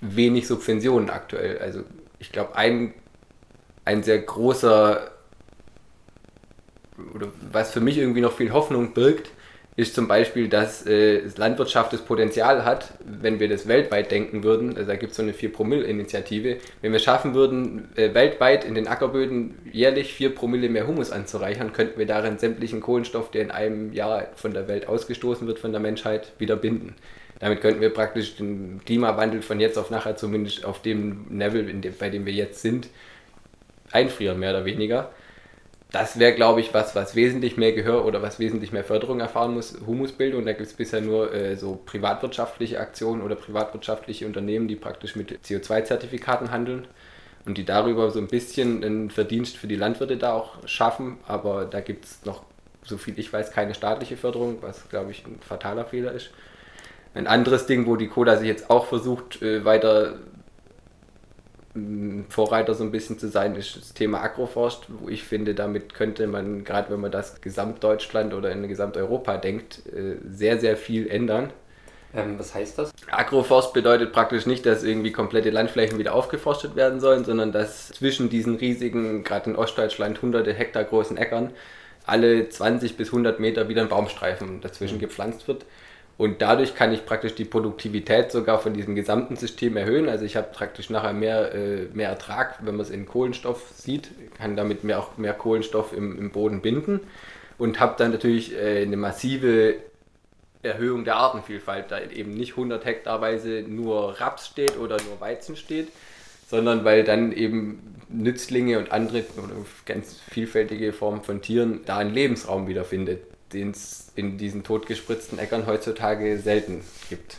wenig 0.00 0.46
Subventionen 0.46 1.10
aktuell. 1.10 1.58
Also 1.58 1.82
ich 2.18 2.32
glaube, 2.32 2.56
ein, 2.56 2.94
ein 3.88 4.02
sehr 4.02 4.18
großer, 4.18 5.10
oder 7.14 7.28
was 7.50 7.70
für 7.70 7.80
mich 7.80 7.96
irgendwie 7.96 8.20
noch 8.20 8.32
viel 8.32 8.52
Hoffnung 8.52 8.92
birgt, 8.92 9.30
ist 9.76 9.94
zum 9.94 10.08
Beispiel, 10.08 10.48
dass 10.48 10.84
äh, 10.86 11.22
Landwirtschaft 11.36 11.92
das 11.92 12.02
Potenzial 12.02 12.64
hat, 12.64 12.94
wenn 13.00 13.40
wir 13.40 13.48
das 13.48 13.66
weltweit 13.66 14.10
denken 14.10 14.42
würden, 14.42 14.76
also 14.76 14.88
da 14.88 14.96
gibt 14.96 15.12
es 15.12 15.16
so 15.16 15.22
eine 15.22 15.32
4-Promille-Initiative, 15.32 16.58
wenn 16.82 16.92
wir 16.92 16.98
schaffen 16.98 17.32
würden, 17.32 17.88
äh, 17.96 18.12
weltweit 18.12 18.64
in 18.64 18.74
den 18.74 18.88
Ackerböden 18.88 19.54
jährlich 19.72 20.12
4 20.12 20.34
Promille 20.34 20.68
mehr 20.68 20.86
Humus 20.86 21.10
anzureichern, 21.10 21.72
könnten 21.72 21.98
wir 21.98 22.06
darin 22.06 22.38
sämtlichen 22.38 22.80
Kohlenstoff, 22.80 23.30
der 23.30 23.42
in 23.42 23.50
einem 23.50 23.92
Jahr 23.94 24.26
von 24.34 24.52
der 24.52 24.68
Welt 24.68 24.86
ausgestoßen 24.86 25.46
wird, 25.46 25.60
von 25.60 25.72
der 25.72 25.80
Menschheit, 25.80 26.32
wieder 26.38 26.56
binden. 26.56 26.94
Damit 27.38 27.60
könnten 27.62 27.80
wir 27.80 27.90
praktisch 27.90 28.36
den 28.36 28.80
Klimawandel 28.84 29.40
von 29.42 29.60
jetzt 29.60 29.78
auf 29.78 29.90
nachher 29.90 30.16
zumindest 30.16 30.64
auf 30.64 30.82
dem 30.82 31.38
Level, 31.38 31.64
dem, 31.72 31.94
bei 31.98 32.10
dem 32.10 32.26
wir 32.26 32.32
jetzt 32.32 32.60
sind, 32.60 32.88
einfrieren, 33.92 34.38
mehr 34.38 34.50
oder 34.50 34.64
weniger 34.64 35.10
das 35.90 36.18
wäre, 36.18 36.34
glaube 36.34 36.60
ich, 36.60 36.74
was, 36.74 36.94
was 36.94 37.14
wesentlich 37.14 37.56
mehr 37.56 37.72
Gehör 37.72 38.04
oder 38.04 38.20
was 38.20 38.38
wesentlich 38.38 38.72
mehr 38.72 38.84
Förderung 38.84 39.20
erfahren 39.20 39.54
muss, 39.54 39.78
Humusbildung. 39.86 40.44
Da 40.44 40.52
gibt 40.52 40.66
es 40.66 40.74
bisher 40.74 41.00
nur 41.00 41.32
äh, 41.32 41.56
so 41.56 41.80
privatwirtschaftliche 41.86 42.78
Aktionen 42.78 43.22
oder 43.22 43.36
privatwirtschaftliche 43.36 44.26
Unternehmen, 44.26 44.68
die 44.68 44.76
praktisch 44.76 45.16
mit 45.16 45.32
CO2-Zertifikaten 45.44 46.50
handeln 46.50 46.86
und 47.46 47.56
die 47.56 47.64
darüber 47.64 48.10
so 48.10 48.18
ein 48.18 48.28
bisschen 48.28 48.84
einen 48.84 49.08
Verdienst 49.08 49.56
für 49.56 49.66
die 49.66 49.76
Landwirte 49.76 50.18
da 50.18 50.34
auch 50.34 50.66
schaffen. 50.66 51.18
Aber 51.26 51.64
da 51.64 51.80
gibt 51.80 52.04
es 52.04 52.22
noch, 52.26 52.42
so 52.82 52.98
viel 52.98 53.18
ich 53.18 53.32
weiß, 53.32 53.52
keine 53.52 53.74
staatliche 53.74 54.18
Förderung, 54.18 54.58
was, 54.60 54.90
glaube 54.90 55.10
ich, 55.10 55.26
ein 55.26 55.40
fataler 55.40 55.86
Fehler 55.86 56.12
ist. 56.12 56.30
Ein 57.14 57.26
anderes 57.26 57.64
Ding, 57.64 57.86
wo 57.86 57.96
die 57.96 58.08
Cola 58.08 58.36
sich 58.36 58.48
jetzt 58.48 58.68
auch 58.68 58.84
versucht, 58.84 59.40
äh, 59.40 59.64
weiter 59.64 60.18
Vorreiter 62.28 62.74
so 62.74 62.84
ein 62.84 62.90
bisschen 62.90 63.18
zu 63.18 63.28
sein, 63.28 63.54
ist 63.56 63.76
das 63.76 63.94
Thema 63.94 64.20
Agroforst, 64.22 64.86
wo 64.88 65.08
ich 65.08 65.24
finde, 65.24 65.54
damit 65.54 65.94
könnte 65.94 66.26
man, 66.26 66.64
gerade 66.64 66.90
wenn 66.92 67.00
man 67.00 67.10
das 67.10 67.40
Gesamtdeutschland 67.40 68.34
oder 68.34 68.50
in 68.50 68.66
Gesamteuropa 68.68 69.36
denkt, 69.36 69.82
äh, 69.86 70.16
sehr, 70.28 70.58
sehr 70.58 70.76
viel 70.76 71.08
ändern. 71.08 71.52
Ähm, 72.14 72.38
was 72.38 72.54
heißt 72.54 72.78
das? 72.78 72.90
Agroforst 73.10 73.74
bedeutet 73.74 74.12
praktisch 74.12 74.46
nicht, 74.46 74.64
dass 74.64 74.82
irgendwie 74.82 75.12
komplette 75.12 75.50
Landflächen 75.50 75.98
wieder 75.98 76.14
aufgeforstet 76.14 76.74
werden 76.76 77.00
sollen, 77.00 77.24
sondern 77.24 77.52
dass 77.52 77.88
zwischen 77.88 78.30
diesen 78.30 78.56
riesigen, 78.56 79.24
gerade 79.24 79.50
in 79.50 79.56
Ostdeutschland, 79.56 80.22
hunderte 80.22 80.54
Hektar 80.54 80.84
großen 80.84 81.16
Äckern, 81.16 81.50
alle 82.06 82.48
20 82.48 82.96
bis 82.96 83.08
100 83.08 83.38
Meter 83.40 83.68
wieder 83.68 83.82
ein 83.82 83.88
Baumstreifen 83.88 84.60
dazwischen 84.62 84.96
mhm. 84.96 85.00
gepflanzt 85.00 85.46
wird 85.48 85.66
und 86.18 86.42
dadurch 86.42 86.74
kann 86.74 86.92
ich 86.92 87.06
praktisch 87.06 87.36
die 87.36 87.44
Produktivität 87.44 88.32
sogar 88.32 88.58
von 88.58 88.74
diesem 88.74 88.96
gesamten 88.96 89.36
System 89.36 89.76
erhöhen. 89.76 90.08
Also 90.08 90.24
ich 90.24 90.34
habe 90.36 90.48
praktisch 90.52 90.90
nachher 90.90 91.12
mehr, 91.12 91.54
äh, 91.54 91.86
mehr 91.94 92.08
Ertrag, 92.08 92.58
wenn 92.62 92.74
man 92.74 92.84
es 92.84 92.90
in 92.90 93.06
Kohlenstoff 93.06 93.70
sieht, 93.72 94.10
kann 94.36 94.56
damit 94.56 94.82
mehr, 94.82 94.98
auch 94.98 95.16
mehr 95.16 95.32
Kohlenstoff 95.32 95.92
im, 95.92 96.18
im 96.18 96.32
Boden 96.32 96.60
binden. 96.60 97.00
Und 97.56 97.78
habe 97.78 97.94
dann 97.98 98.10
natürlich 98.10 98.52
äh, 98.52 98.82
eine 98.82 98.96
massive 98.96 99.76
Erhöhung 100.64 101.04
der 101.04 101.16
Artenvielfalt, 101.18 101.92
da 101.92 102.00
eben 102.00 102.32
nicht 102.32 102.50
100 102.50 102.84
Hektarweise 102.84 103.62
nur 103.68 104.20
Raps 104.20 104.48
steht 104.48 104.76
oder 104.76 104.96
nur 105.08 105.20
Weizen 105.20 105.54
steht, 105.54 105.86
sondern 106.48 106.84
weil 106.84 107.04
dann 107.04 107.30
eben 107.30 107.94
Nützlinge 108.08 108.80
und 108.80 108.90
andere 108.90 109.22
ganz 109.86 110.18
vielfältige 110.32 110.92
Formen 110.92 111.22
von 111.22 111.42
Tieren 111.42 111.82
da 111.86 111.98
einen 111.98 112.12
Lebensraum 112.12 112.66
wiederfindet 112.66 113.20
den 113.52 113.70
es 113.70 114.12
in 114.14 114.38
diesen 114.38 114.64
totgespritzten 114.64 115.38
Äckern 115.38 115.66
heutzutage 115.66 116.38
selten 116.38 116.82
gibt. 117.08 117.38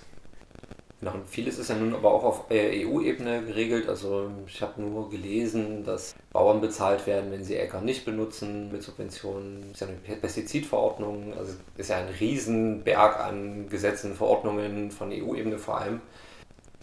Genau, 1.00 1.14
und 1.14 1.30
vieles 1.30 1.58
ist 1.58 1.70
ja 1.70 1.76
nun 1.76 1.96
aber 1.96 2.12
auch 2.12 2.24
auf 2.24 2.52
äh, 2.52 2.86
EU-Ebene 2.86 3.44
geregelt. 3.44 3.88
Also 3.88 4.30
ich 4.48 4.62
habe 4.62 4.82
nur 4.82 5.10
gelesen, 5.10 5.86
dass 5.86 6.14
Bauern 6.34 6.60
bezahlt 6.60 7.08
werden, 7.08 7.32
wenn 7.32 7.46
sie 7.46 7.56
Äcker 7.56 7.80
nicht 7.80 8.04
benutzen 8.04 8.70
mit 8.70 8.84
Subventionen. 8.84 9.62
Das 9.72 9.82
ist 9.82 9.82
ja 9.82 9.88
eine 9.88 10.18
Pestizidverordnung. 10.18 11.34
Also 11.38 11.54
ist 11.78 11.90
ja 11.90 11.98
ein 11.98 12.10
Riesenberg 12.20 13.18
an 13.18 13.70
Gesetzen, 13.70 14.14
Verordnungen 14.14 14.92
von 14.92 15.12
EU-Ebene 15.14 15.58
vor 15.58 15.80
allem. 15.80 16.02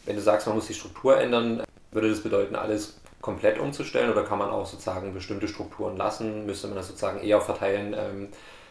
Wenn 0.06 0.16
du 0.16 0.23
sagst, 0.23 0.47
man 0.47 0.56
muss 0.56 0.68
die 0.68 0.75
Struktur 0.75 1.21
ändern, 1.21 1.62
würde 1.90 2.09
das 2.09 2.23
bedeuten, 2.23 2.54
alles 2.54 2.99
komplett 3.21 3.59
umzustellen 3.59 4.11
oder 4.11 4.23
kann 4.25 4.38
man 4.38 4.50
auch 4.50 4.66
sozusagen 4.66 5.12
bestimmte 5.12 5.49
Strukturen 5.49 5.97
lassen? 5.97 6.47
Müsste 6.47 6.68
man 6.68 6.76
das 6.76 6.88
sozusagen 6.88 7.21
eher 7.21 7.42
verteilen? 7.42 7.95
Ähm, 7.99 8.28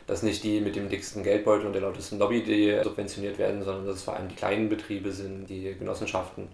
dass 0.07 0.23
nicht 0.23 0.43
die 0.43 0.61
mit 0.61 0.75
dem 0.75 0.89
dicksten 0.89 1.23
Geldbeutel 1.23 1.65
und 1.65 1.73
der 1.73 1.81
lautesten 1.81 2.19
Lobby 2.19 2.43
die 2.43 2.77
subventioniert 2.83 3.39
werden, 3.39 3.63
sondern 3.63 3.87
dass 3.87 3.97
es 3.97 4.03
vor 4.03 4.15
allem 4.15 4.27
die 4.27 4.35
kleinen 4.35 4.69
Betriebe 4.69 5.11
sind, 5.11 5.47
die 5.49 5.75
Genossenschaften. 5.77 6.47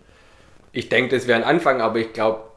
Ich 0.72 0.90
denke, 0.90 1.16
das 1.16 1.28
wäre 1.28 1.38
ein 1.38 1.44
Anfang, 1.44 1.82
aber 1.82 2.00
ich 2.00 2.14
glaube, 2.14 2.52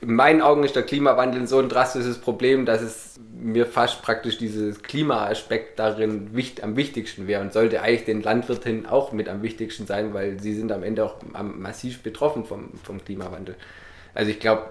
in 0.00 0.14
meinen 0.14 0.42
Augen 0.42 0.62
ist 0.62 0.76
der 0.76 0.84
Klimawandel 0.84 1.46
so 1.46 1.58
ein 1.58 1.68
drastisches 1.68 2.18
Problem, 2.18 2.64
dass 2.64 2.82
es 2.82 3.18
mir 3.32 3.66
fast 3.66 4.02
praktisch 4.02 4.38
dieses 4.38 4.82
Klimaaspekt 4.82 5.78
darin 5.78 6.34
wichtig, 6.34 6.62
am 6.64 6.76
wichtigsten 6.76 7.26
wäre 7.26 7.42
und 7.42 7.52
sollte 7.52 7.82
eigentlich 7.82 8.04
den 8.04 8.22
Landwirtinnen 8.22 8.86
auch 8.86 9.12
mit 9.12 9.28
am 9.28 9.42
wichtigsten 9.42 9.86
sein, 9.86 10.14
weil 10.14 10.40
sie 10.40 10.54
sind 10.54 10.70
am 10.70 10.84
Ende 10.84 11.04
auch 11.04 11.16
massiv 11.32 12.02
betroffen 12.02 12.44
vom, 12.44 12.70
vom 12.82 13.04
Klimawandel. 13.04 13.56
Also 14.14 14.30
ich 14.30 14.38
glaube, 14.38 14.70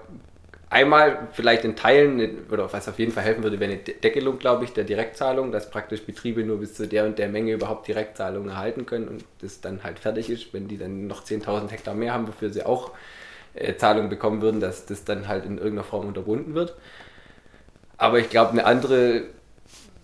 einmal 0.70 1.28
vielleicht 1.32 1.64
in 1.64 1.76
Teilen, 1.76 2.46
oder 2.50 2.72
was 2.72 2.88
auf 2.88 2.98
jeden 2.98 3.12
Fall 3.12 3.24
helfen 3.24 3.42
würde, 3.42 3.60
wäre 3.60 3.72
eine 3.72 3.80
Deckelung, 3.80 4.38
glaube 4.38 4.64
ich, 4.64 4.72
der 4.72 4.84
Direktzahlung, 4.84 5.52
dass 5.52 5.70
praktisch 5.70 6.02
Betriebe 6.02 6.44
nur 6.44 6.58
bis 6.60 6.74
zu 6.74 6.86
der 6.86 7.04
und 7.04 7.18
der 7.18 7.28
Menge 7.28 7.52
überhaupt 7.52 7.88
Direktzahlungen 7.88 8.50
erhalten 8.50 8.86
können 8.86 9.08
und 9.08 9.24
das 9.40 9.60
dann 9.60 9.82
halt 9.82 9.98
fertig 9.98 10.30
ist, 10.30 10.52
wenn 10.52 10.68
die 10.68 10.78
dann 10.78 11.06
noch 11.06 11.24
10.000 11.24 11.70
Hektar 11.70 11.94
mehr 11.94 12.12
haben, 12.12 12.28
wofür 12.28 12.50
sie 12.50 12.64
auch 12.64 12.92
äh, 13.54 13.76
Zahlungen 13.76 14.10
bekommen 14.10 14.42
würden, 14.42 14.60
dass 14.60 14.86
das 14.86 15.04
dann 15.04 15.28
halt 15.28 15.44
in 15.44 15.56
irgendeiner 15.56 15.84
Form 15.84 16.06
unterbunden 16.06 16.54
wird. 16.54 16.74
Aber 17.96 18.18
ich 18.18 18.30
glaube, 18.30 18.52
eine 18.52 18.64
andere 18.64 19.24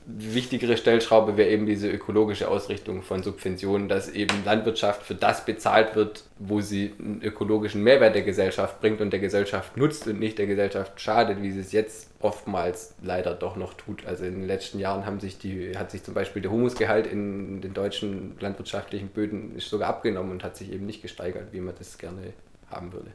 wichtigere 0.07 0.77
Stellschraube 0.77 1.37
wäre 1.39 1.49
eben 1.49 1.65
diese 1.65 1.89
ökologische 1.89 2.49
Ausrichtung 2.49 3.03
von 3.03 3.23
Subventionen, 3.23 3.89
dass 3.89 4.11
eben 4.11 4.45
Landwirtschaft 4.45 5.03
für 5.03 5.15
das 5.15 5.47
bezahlt 5.47 5.97
wird, 5.97 6.25
wo 6.39 6.61
sie 6.61 6.93
einen 6.99 7.23
ökologischen 7.23 7.83
Mehrwert 7.83 8.15
der 8.15 8.23
Gesellschaft 8.23 8.81
bringt 8.81 9.01
und 9.01 9.13
der 9.13 9.21
Gesellschaft 9.21 9.77
nutzt 9.77 10.07
und 10.07 10.21
nicht 10.21 10.39
der 10.39 10.47
Gesellschaft 10.47 11.01
schadet, 11.01 11.41
wie 11.43 11.51
sie 11.51 11.61
es 11.61 11.73
jetzt 11.73 12.11
oftmals 12.21 12.95
leider 13.03 13.35
doch 13.35 13.57
noch 13.57 13.75
tut. 13.75 14.05
Also 14.05 14.25
in 14.25 14.35
den 14.35 14.47
letzten 14.47 14.79
Jahren 14.79 15.07
haben 15.07 15.21
sich 15.21 15.39
die, 15.39 15.77
hat 15.77 15.91
sich 15.91 16.03
zum 16.03 16.13
Beispiel 16.13 16.43
der 16.43 16.51
Humusgehalt 16.51 17.07
in 17.07 17.63
den 17.63 17.73
deutschen 17.73 18.37
landwirtschaftlichen 18.41 19.09
Böden 19.09 19.59
sogar 19.59 19.89
abgenommen 19.89 20.33
und 20.33 20.45
hat 20.45 20.57
sich 20.57 20.71
eben 20.71 20.85
nicht 20.85 21.01
gesteigert, 21.01 21.53
wie 21.53 21.61
man 21.61 21.75
das 21.79 21.97
gerne 21.97 22.35
haben 22.71 22.93
würde. 22.93 23.11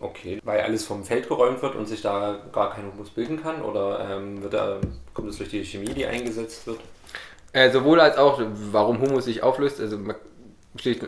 Okay, 0.00 0.40
weil 0.44 0.60
alles 0.60 0.84
vom 0.84 1.04
Feld 1.04 1.28
geräumt 1.28 1.62
wird 1.62 1.76
und 1.76 1.86
sich 1.86 2.02
da 2.02 2.38
gar 2.52 2.74
kein 2.74 2.92
Humus 2.92 3.10
bilden 3.10 3.40
kann? 3.42 3.62
Oder 3.62 4.08
ähm, 4.10 4.42
wird 4.42 4.54
da, 4.54 4.80
kommt 5.12 5.30
es 5.30 5.38
durch 5.38 5.50
die 5.50 5.64
Chemie, 5.64 5.94
die 5.94 6.06
eingesetzt 6.06 6.66
wird? 6.66 6.80
Äh, 7.52 7.70
sowohl 7.70 8.00
als 8.00 8.18
auch, 8.18 8.40
warum 8.72 9.00
Humus 9.00 9.26
sich 9.26 9.42
auflöst. 9.42 9.80
Also, 9.80 9.96
man, 9.96 10.16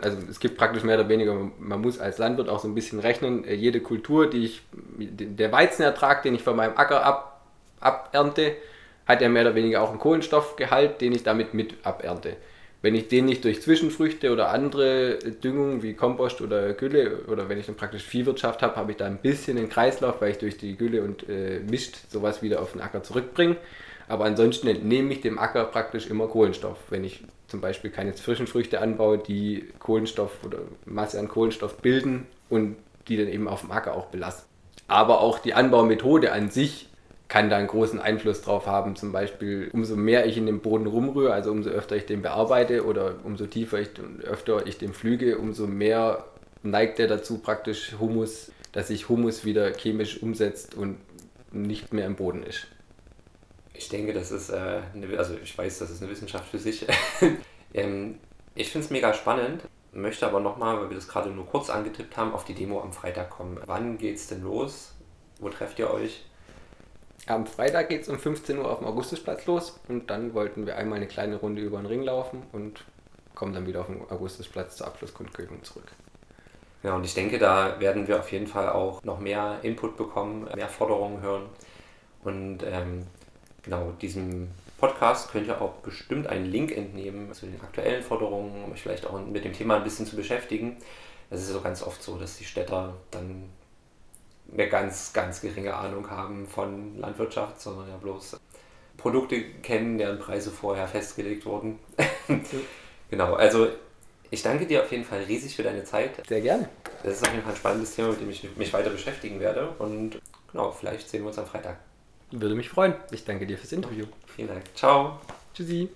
also 0.00 0.18
es 0.30 0.38
gibt 0.38 0.56
praktisch 0.56 0.84
mehr 0.84 0.98
oder 0.98 1.08
weniger, 1.08 1.34
man 1.34 1.80
muss 1.80 1.98
als 1.98 2.18
Landwirt 2.18 2.48
auch 2.48 2.60
so 2.60 2.68
ein 2.68 2.74
bisschen 2.74 3.00
rechnen, 3.00 3.44
äh, 3.44 3.54
jede 3.54 3.80
Kultur, 3.80 4.30
die 4.30 4.44
ich, 4.44 4.62
der 4.72 5.50
Weizenertrag, 5.50 6.22
den 6.22 6.36
ich 6.36 6.42
von 6.42 6.54
meinem 6.54 6.76
Acker 6.76 7.04
ab, 7.04 7.44
abernte, 7.80 8.56
hat 9.06 9.20
ja 9.20 9.28
mehr 9.28 9.42
oder 9.42 9.54
weniger 9.54 9.82
auch 9.82 9.90
einen 9.90 9.98
Kohlenstoffgehalt, 9.98 11.00
den 11.00 11.12
ich 11.12 11.22
damit 11.22 11.54
mit 11.54 11.74
abernte. 11.84 12.36
Wenn 12.82 12.94
ich 12.94 13.08
den 13.08 13.24
nicht 13.24 13.44
durch 13.44 13.62
Zwischenfrüchte 13.62 14.30
oder 14.32 14.50
andere 14.50 15.18
Düngungen 15.42 15.82
wie 15.82 15.94
Kompost 15.94 16.40
oder 16.40 16.72
Gülle 16.74 17.24
oder 17.26 17.48
wenn 17.48 17.58
ich 17.58 17.66
dann 17.66 17.74
praktisch 17.74 18.04
Viehwirtschaft 18.04 18.62
habe, 18.62 18.76
habe 18.76 18.92
ich 18.92 18.98
da 18.98 19.06
ein 19.06 19.18
bisschen 19.18 19.56
den 19.56 19.68
Kreislauf, 19.68 20.20
weil 20.20 20.32
ich 20.32 20.38
durch 20.38 20.58
die 20.58 20.76
Gülle 20.76 21.02
und 21.02 21.28
äh, 21.28 21.60
Mischt 21.60 21.96
sowas 22.10 22.42
wieder 22.42 22.60
auf 22.60 22.72
den 22.72 22.80
Acker 22.80 23.02
zurückbringe. 23.02 23.56
Aber 24.08 24.24
ansonsten 24.24 24.68
entnehme 24.68 25.12
ich 25.12 25.20
dem 25.20 25.38
Acker 25.38 25.64
praktisch 25.64 26.08
immer 26.08 26.28
Kohlenstoff. 26.28 26.78
Wenn 26.90 27.02
ich 27.02 27.24
zum 27.48 27.60
Beispiel 27.60 27.90
keine 27.90 28.14
Zwischenfrüchte 28.14 28.80
anbaue, 28.80 29.18
die 29.18 29.64
Kohlenstoff 29.78 30.44
oder 30.44 30.58
Masse 30.84 31.18
an 31.18 31.28
Kohlenstoff 31.28 31.78
bilden 31.78 32.26
und 32.48 32.76
die 33.08 33.16
dann 33.16 33.28
eben 33.28 33.48
auf 33.48 33.62
dem 33.62 33.70
Acker 33.70 33.94
auch 33.94 34.06
belasten. 34.06 34.48
Aber 34.88 35.20
auch 35.20 35.38
die 35.38 35.54
Anbaumethode 35.54 36.32
an 36.32 36.50
sich 36.50 36.88
kann 37.28 37.50
da 37.50 37.56
einen 37.56 37.66
großen 37.66 38.00
Einfluss 38.00 38.42
drauf 38.42 38.66
haben. 38.66 38.96
Zum 38.96 39.12
Beispiel, 39.12 39.70
umso 39.72 39.96
mehr 39.96 40.26
ich 40.26 40.36
in 40.36 40.46
den 40.46 40.60
Boden 40.60 40.86
rumrühre, 40.86 41.32
also 41.32 41.50
umso 41.50 41.70
öfter 41.70 41.96
ich 41.96 42.06
den 42.06 42.22
bearbeite 42.22 42.84
oder 42.84 43.16
umso 43.24 43.46
tiefer 43.46 43.80
ich 43.80 43.98
und 43.98 44.22
öfter 44.24 44.66
ich 44.66 44.78
den 44.78 44.92
pflüge, 44.92 45.38
umso 45.38 45.66
mehr 45.66 46.24
neigt 46.62 47.00
er 47.00 47.08
dazu 47.08 47.38
praktisch 47.38 47.96
Humus, 47.98 48.52
dass 48.72 48.88
sich 48.88 49.08
Humus 49.08 49.44
wieder 49.44 49.72
chemisch 49.72 50.22
umsetzt 50.22 50.74
und 50.74 50.98
nicht 51.52 51.92
mehr 51.92 52.06
im 52.06 52.16
Boden 52.16 52.42
ist. 52.42 52.66
Ich 53.74 53.88
denke, 53.88 54.12
das 54.12 54.30
ist, 54.30 54.50
äh, 54.50 54.80
eine, 54.94 55.18
also 55.18 55.34
ich 55.42 55.56
weiß, 55.56 55.78
das 55.80 55.90
ist 55.90 56.02
eine 56.02 56.10
Wissenschaft 56.10 56.48
für 56.48 56.58
sich. 56.58 56.86
ähm, 57.74 58.18
ich 58.54 58.70
finde 58.70 58.84
es 58.86 58.90
mega 58.90 59.12
spannend, 59.12 59.62
möchte 59.92 60.26
aber 60.26 60.40
nochmal, 60.40 60.80
weil 60.80 60.90
wir 60.90 60.96
das 60.96 61.08
gerade 61.08 61.30
nur 61.30 61.46
kurz 61.46 61.70
angetippt 61.70 62.16
haben, 62.16 62.32
auf 62.32 62.44
die 62.44 62.54
Demo 62.54 62.80
am 62.80 62.92
Freitag 62.92 63.30
kommen. 63.30 63.58
Wann 63.66 63.98
geht 63.98 64.16
es 64.16 64.28
denn 64.28 64.42
los? 64.42 64.94
Wo 65.40 65.48
trefft 65.50 65.78
ihr 65.78 65.90
euch? 65.90 66.24
Am 67.28 67.44
Freitag 67.44 67.88
geht 67.88 68.02
es 68.02 68.08
um 68.08 68.20
15 68.20 68.56
Uhr 68.58 68.70
auf 68.70 68.78
dem 68.78 68.86
Augustusplatz 68.86 69.46
los 69.46 69.80
und 69.88 70.10
dann 70.10 70.32
wollten 70.32 70.64
wir 70.64 70.76
einmal 70.76 70.98
eine 70.98 71.08
kleine 71.08 71.36
Runde 71.36 71.60
über 71.60 71.78
den 71.78 71.86
Ring 71.86 72.02
laufen 72.02 72.44
und 72.52 72.84
kommen 73.34 73.52
dann 73.52 73.66
wieder 73.66 73.80
auf 73.80 73.88
den 73.88 74.00
Augustusplatz 74.08 74.76
zur 74.76 74.86
Abschlusskundgebung 74.86 75.64
zurück. 75.64 75.90
Ja, 76.84 76.94
und 76.94 77.04
ich 77.04 77.14
denke, 77.14 77.38
da 77.40 77.80
werden 77.80 78.06
wir 78.06 78.20
auf 78.20 78.30
jeden 78.30 78.46
Fall 78.46 78.68
auch 78.68 79.02
noch 79.02 79.18
mehr 79.18 79.58
Input 79.62 79.96
bekommen, 79.96 80.48
mehr 80.54 80.68
Forderungen 80.68 81.20
hören. 81.20 81.46
Und 82.22 82.58
ähm, 82.62 83.06
genau, 83.64 83.92
diesem 84.00 84.52
Podcast 84.78 85.32
könnt 85.32 85.48
ihr 85.48 85.60
auch 85.60 85.72
bestimmt 85.78 86.28
einen 86.28 86.44
Link 86.44 86.76
entnehmen 86.76 87.32
zu 87.32 87.46
den 87.46 87.60
aktuellen 87.60 88.04
Forderungen, 88.04 88.64
um 88.64 88.72
euch 88.72 88.82
vielleicht 88.82 89.04
auch 89.04 89.20
mit 89.20 89.44
dem 89.44 89.52
Thema 89.52 89.76
ein 89.76 89.84
bisschen 89.84 90.06
zu 90.06 90.14
beschäftigen. 90.14 90.76
Es 91.28 91.40
ist 91.40 91.48
so 91.48 91.60
ganz 91.60 91.82
oft 91.82 92.00
so, 92.00 92.18
dass 92.18 92.38
die 92.38 92.44
Städter 92.44 92.94
dann 93.10 93.50
eine 94.52 94.68
ganz, 94.68 95.12
ganz 95.12 95.40
geringe 95.40 95.74
Ahnung 95.74 96.10
haben 96.10 96.46
von 96.46 96.98
Landwirtschaft, 96.98 97.60
sondern 97.60 97.88
ja 97.88 97.96
bloß 97.96 98.38
Produkte 98.96 99.42
kennen, 99.62 99.98
deren 99.98 100.18
Preise 100.18 100.50
vorher 100.50 100.88
festgelegt 100.88 101.44
wurden. 101.46 101.78
genau, 103.10 103.34
also 103.34 103.68
ich 104.30 104.42
danke 104.42 104.66
dir 104.66 104.82
auf 104.82 104.90
jeden 104.90 105.04
Fall 105.04 105.22
riesig 105.22 105.54
für 105.54 105.62
deine 105.62 105.84
Zeit. 105.84 106.26
Sehr 106.26 106.40
gerne. 106.40 106.68
Das 107.02 107.14
ist 107.14 107.26
auf 107.26 107.32
jeden 107.32 107.44
Fall 107.44 107.52
ein 107.52 107.58
spannendes 107.58 107.94
Thema, 107.94 108.08
mit 108.08 108.20
dem 108.20 108.30
ich 108.30 108.56
mich 108.56 108.72
weiter 108.72 108.90
beschäftigen 108.90 109.40
werde. 109.40 109.68
Und 109.78 110.18
genau, 110.50 110.72
vielleicht 110.72 111.08
sehen 111.08 111.22
wir 111.22 111.28
uns 111.28 111.38
am 111.38 111.46
Freitag. 111.46 111.78
Würde 112.30 112.54
mich 112.54 112.68
freuen. 112.68 112.94
Ich 113.12 113.24
danke 113.24 113.46
dir 113.46 113.56
fürs 113.56 113.72
Interview. 113.72 114.06
Vielen 114.34 114.48
Dank. 114.48 114.62
Ciao. 114.74 115.20
Tschüssi. 115.54 115.88